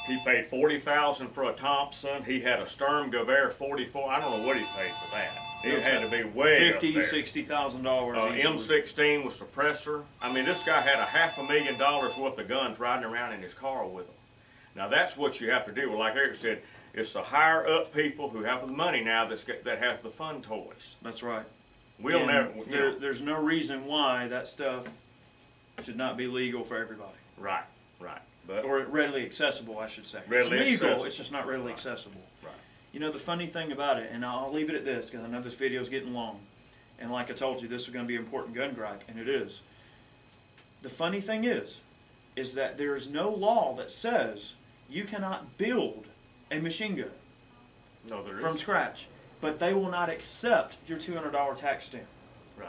He 0.06 0.18
paid 0.24 0.46
forty 0.46 0.78
thousand 0.78 1.28
for 1.28 1.44
a 1.44 1.52
Thompson. 1.52 2.22
He 2.22 2.40
had 2.40 2.60
a 2.60 2.64
Sturmgewehr 2.64 3.52
44. 3.52 4.10
I 4.10 4.20
don't 4.20 4.38
know 4.38 4.46
what 4.46 4.56
he 4.56 4.64
paid 4.76 4.90
for 4.92 5.10
that. 5.14 5.30
It 5.64 5.82
had 5.82 6.02
to 6.02 6.08
be 6.08 6.22
way 6.22 6.70
50, 6.72 6.94
$60,000. 6.94 8.16
Uh, 8.16 8.50
M16 8.50 9.24
with 9.24 9.38
suppressor. 9.38 10.04
I 10.22 10.32
mean, 10.32 10.44
this 10.44 10.62
guy 10.62 10.80
had 10.80 11.00
a 11.00 11.04
half 11.04 11.38
a 11.38 11.42
million 11.42 11.76
dollars 11.76 12.16
worth 12.16 12.38
of 12.38 12.46
guns 12.46 12.78
riding 12.78 13.04
around 13.04 13.32
in 13.32 13.42
his 13.42 13.54
car 13.54 13.86
with 13.86 14.06
him. 14.06 14.14
Now 14.76 14.88
that's 14.88 15.16
what 15.16 15.40
you 15.40 15.50
have 15.50 15.66
to 15.66 15.72
do. 15.72 15.96
Like 15.98 16.14
Eric 16.14 16.36
said, 16.36 16.62
it's 16.94 17.12
the 17.12 17.22
higher 17.22 17.66
up 17.66 17.92
people 17.92 18.28
who 18.28 18.44
have 18.44 18.60
the 18.60 18.68
money 18.68 19.02
now 19.02 19.26
that's 19.26 19.44
that 19.44 19.78
have 19.78 20.02
the 20.02 20.10
fun 20.10 20.42
toys. 20.42 20.94
That's 21.02 21.22
right. 21.22 21.44
We'll 22.00 22.18
And 22.18 22.26
never, 22.28 22.50
you 22.56 22.64
there, 22.66 22.92
know, 22.92 22.98
there's 22.98 23.22
no 23.22 23.40
reason 23.40 23.86
why 23.86 24.28
that 24.28 24.46
stuff 24.48 24.86
should 25.82 25.96
not 25.96 26.16
be 26.16 26.26
legal 26.26 26.62
for 26.64 26.76
everybody, 26.78 27.12
right, 27.36 27.64
right. 28.00 28.20
But 28.46 28.64
or 28.64 28.80
readily 28.84 29.24
accessible, 29.26 29.78
I 29.78 29.86
should 29.88 30.06
say. 30.06 30.20
Readily 30.28 30.58
it's 30.58 30.66
legal. 30.70 30.86
accessible. 30.86 31.04
It's 31.06 31.16
just 31.16 31.32
not 31.32 31.46
readily 31.46 31.68
Right. 31.70 31.76
accessible. 31.76 32.20
Right. 32.42 32.52
You 32.92 33.00
know 33.00 33.10
the 33.12 33.18
funny 33.18 33.46
thing 33.46 33.72
about 33.72 33.98
it, 33.98 34.10
and 34.12 34.24
I'll 34.24 34.52
leave 34.52 34.70
it 34.70 34.76
at 34.76 34.84
this 34.84 35.06
because 35.06 35.24
I 35.24 35.28
know 35.28 35.40
this 35.42 35.54
video 35.54 35.80
is 35.80 35.88
getting 35.88 36.14
long, 36.14 36.40
and 36.98 37.10
like 37.12 37.30
I 37.30 37.34
told 37.34 37.60
you, 37.62 37.68
this 37.68 37.82
is 37.82 37.88
going 37.88 38.04
to 38.04 38.08
be 38.08 38.14
important 38.16 38.54
gun 38.54 38.72
gripe, 38.74 39.04
and 39.08 39.18
it 39.18 39.28
is. 39.28 39.60
The 40.82 40.88
funny 40.88 41.20
thing 41.20 41.44
is, 41.44 41.80
is 42.36 42.54
that 42.54 42.78
there 42.78 42.94
is 42.94 43.08
no 43.10 43.28
law 43.30 43.74
that 43.76 43.90
says 43.90 44.54
You 44.88 45.04
cannot 45.04 45.58
build 45.58 46.06
a 46.50 46.60
machine 46.60 46.94
gun 46.96 47.10
No, 48.08 48.22
there 48.22 48.36
from 48.38 48.50
isn't. 48.50 48.60
scratch, 48.60 49.06
but 49.40 49.58
they 49.58 49.72
will 49.74 49.90
not 49.90 50.08
accept 50.10 50.78
your 50.86 50.98
two 50.98 51.14
hundred 51.14 51.32
dollar 51.32 51.54
tax 51.54 51.86
stamp. 51.86 52.04
Right. 52.56 52.68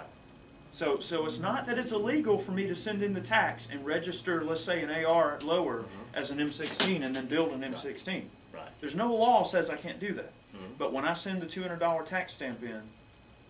So, 0.72 1.00
so 1.00 1.26
it's 1.26 1.40
not 1.40 1.66
that 1.66 1.80
it's 1.80 1.92
illegal 1.92 2.38
for 2.38 2.52
me 2.52 2.68
to 2.68 2.76
send 2.76 3.02
in 3.02 3.14
the 3.14 3.22
tax 3.22 3.68
and 3.72 3.84
register, 3.84 4.44
let's 4.44 4.62
say, 4.64 4.84
an 4.84 4.92
AR 5.04 5.40
lower 5.42 5.84
as 6.14 6.30
an 6.30 6.38
M16 6.38 7.04
and 7.04 7.16
then 7.16 7.26
build 7.26 7.54
an 7.54 7.62
M16. 7.62 8.24
Right. 8.54 8.68
There's 8.80 8.96
no 8.96 9.14
law 9.16 9.44
says 9.44 9.70
I 9.72 9.78
can't 9.78 10.00
do 10.00 10.14
that. 10.14 10.32
Mhm. 10.56 10.78
But 10.78 10.94
when 10.94 11.06
I 11.06 11.14
send 11.14 11.42
the 11.42 11.48
two 11.48 11.62
hundred 11.62 11.80
dollar 11.80 12.04
tax 12.04 12.34
stamp 12.34 12.62
in, 12.64 12.82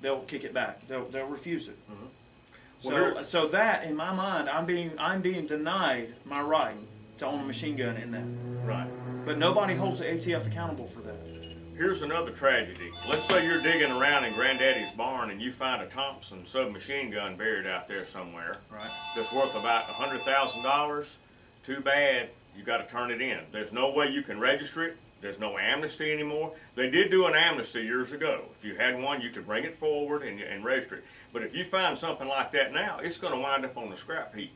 they'll 0.02 0.22
kick 0.22 0.44
it 0.46 0.54
back. 0.54 0.88
They'll, 0.88 1.06
they'll 1.06 1.28
refuse 1.28 1.68
it. 1.68 1.78
Well, 2.84 3.16
So, 3.16 3.22
so 3.24 3.48
that 3.50 3.84
in 3.84 3.96
my 3.98 4.14
mind, 4.14 4.50
I'm 4.50 4.66
being, 4.66 4.92
I'm 4.98 5.22
being 5.22 5.46
denied 5.46 6.14
my 6.26 6.42
right 6.42 6.78
to 7.18 7.26
own 7.26 7.42
a 7.42 7.44
machine 7.44 7.76
gun 7.76 7.98
in 7.98 8.12
that. 8.12 8.24
Right. 8.66 8.88
But 9.26 9.38
nobody 9.38 9.76
holds 9.76 10.00
the 10.00 10.06
ATF 10.06 10.48
accountable 10.48 10.88
for 10.88 11.02
that. 11.02 11.16
Here's 11.80 12.02
another 12.02 12.32
tragedy. 12.32 12.92
Let's 13.08 13.24
say 13.24 13.46
you're 13.46 13.62
digging 13.62 13.90
around 13.90 14.26
in 14.26 14.34
Granddaddy's 14.34 14.92
barn 14.92 15.32
and 15.32 15.42
you 15.42 15.50
find 15.50 15.82
a 15.82 15.86
Thompson 15.86 16.46
submachine 16.46 17.10
gun 17.10 17.38
buried 17.38 17.66
out 17.66 17.88
there 17.88 18.04
somewhere 18.04 18.56
Right. 18.70 18.92
that's 19.16 19.32
worth 19.32 19.56
about 19.56 19.88
a 19.88 19.94
hundred 19.94 20.20
thousand 20.24 20.62
dollars. 20.62 21.20
Too 21.64 21.80
bad, 21.80 22.32
you 22.58 22.66
gotta 22.66 22.84
turn 22.84 23.12
it 23.12 23.22
in. 23.22 23.40
There's 23.54 23.72
no 23.72 23.92
way 23.92 24.10
you 24.10 24.24
can 24.24 24.42
register 24.42 24.84
it. 24.84 24.98
There's 25.22 25.40
no 25.40 25.58
amnesty 25.58 26.12
anymore. 26.12 26.52
They 26.76 26.90
did 26.90 27.12
do 27.12 27.28
an 27.28 27.34
amnesty 27.34 27.84
years 27.84 28.12
ago. 28.12 28.42
If 28.58 28.66
you 28.66 28.76
had 28.76 29.02
one, 29.02 29.22
you 29.22 29.30
could 29.30 29.48
bring 29.48 29.64
it 29.64 29.78
forward 29.78 30.24
and, 30.24 30.42
and 30.42 30.66
register 30.66 30.96
it. 30.96 31.06
But 31.32 31.44
if 31.44 31.56
you 31.56 31.64
find 31.64 31.98
something 31.98 32.28
like 32.28 32.52
that 32.52 32.74
now, 32.74 33.00
it's 33.02 33.16
gonna 33.16 33.40
wind 33.40 33.64
up 33.64 33.78
on 33.78 33.90
the 33.90 33.96
scrap 33.96 34.36
heap. 34.36 34.52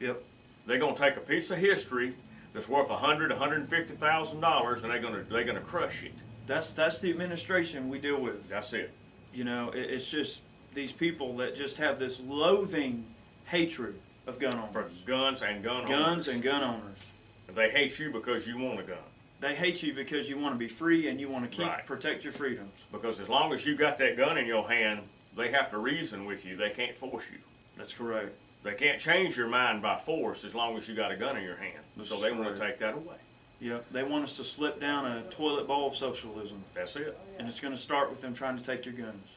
Yep. 0.00 0.20
They're 0.66 0.80
gonna 0.80 0.96
take 0.96 1.16
a 1.16 1.20
piece 1.20 1.52
of 1.52 1.58
history 1.58 2.14
that's 2.52 2.68
worth 2.68 2.90
a 2.90 2.96
hundred, 2.96 3.30
a 3.30 3.36
hundred 3.36 3.60
and 3.60 3.70
fifty 3.70 3.94
thousand 3.94 4.40
dollars, 4.40 4.82
and 4.82 4.90
they're 4.90 4.98
gonna, 4.98 5.22
they're 5.30 5.44
gonna 5.44 5.60
crush 5.60 6.02
it. 6.02 6.10
That's, 6.46 6.72
that's 6.72 6.98
the 6.98 7.10
administration 7.10 7.88
we 7.88 7.98
deal 7.98 8.20
with. 8.20 8.48
That's 8.48 8.72
it. 8.72 8.90
You 9.32 9.44
know, 9.44 9.70
it, 9.70 9.90
it's 9.90 10.10
just 10.10 10.40
these 10.74 10.92
people 10.92 11.36
that 11.36 11.54
just 11.56 11.76
have 11.78 11.98
this 11.98 12.20
loathing 12.20 13.04
hatred 13.46 13.94
of 14.26 14.38
gun 14.38 14.52
For 14.72 14.80
owners. 14.80 15.02
guns 15.06 15.42
and 15.42 15.62
gun 15.62 15.86
Guns 15.86 15.92
owners. 15.92 16.28
and 16.28 16.42
gun 16.42 16.62
owners. 16.62 17.06
They 17.54 17.70
hate 17.70 17.98
you 17.98 18.10
because 18.10 18.46
you 18.46 18.58
want 18.58 18.80
a 18.80 18.82
gun. 18.82 18.98
They 19.40 19.54
hate 19.54 19.82
you 19.82 19.92
because 19.92 20.28
you 20.28 20.38
want 20.38 20.54
to 20.54 20.58
be 20.58 20.68
free 20.68 21.08
and 21.08 21.20
you 21.20 21.28
want 21.28 21.44
to 21.50 21.54
keep 21.54 21.66
Right. 21.66 21.84
protect 21.86 22.24
your 22.24 22.32
freedoms. 22.32 22.72
Because 22.90 23.20
as 23.20 23.28
long 23.28 23.52
as 23.52 23.66
you 23.66 23.76
got 23.76 23.98
that 23.98 24.16
gun 24.16 24.38
in 24.38 24.46
your 24.46 24.66
hand, 24.68 25.00
they 25.36 25.50
have 25.50 25.70
to 25.70 25.78
reason 25.78 26.24
with 26.24 26.44
you. 26.46 26.56
They 26.56 26.70
can't 26.70 26.96
force 26.96 27.24
you. 27.30 27.38
That's 27.76 27.92
correct. 27.92 28.34
They 28.62 28.72
can't 28.74 28.98
change 28.98 29.36
your 29.36 29.48
mind 29.48 29.82
by 29.82 29.98
force 29.98 30.44
as 30.44 30.54
long 30.54 30.76
as 30.78 30.88
you 30.88 30.94
got 30.94 31.12
a 31.12 31.16
gun 31.16 31.36
in 31.36 31.44
your 31.44 31.56
hand. 31.56 31.84
This 31.96 32.08
so 32.08 32.16
they 32.20 32.32
want 32.32 32.56
to 32.56 32.58
take 32.66 32.78
that 32.78 32.94
away. 32.94 33.16
Yep. 33.64 33.86
They 33.92 34.02
want 34.02 34.24
us 34.24 34.36
to 34.36 34.44
slip 34.44 34.78
down 34.78 35.06
a 35.06 35.22
toilet 35.30 35.66
bowl 35.66 35.88
of 35.88 35.96
socialism, 35.96 36.62
That's 36.74 36.96
it. 36.96 37.18
and 37.38 37.48
it's 37.48 37.60
going 37.60 37.72
to 37.72 37.80
start 37.80 38.10
with 38.10 38.20
them 38.20 38.34
trying 38.34 38.58
to 38.58 38.62
take 38.62 38.84
your 38.84 38.92
guns. 38.92 39.36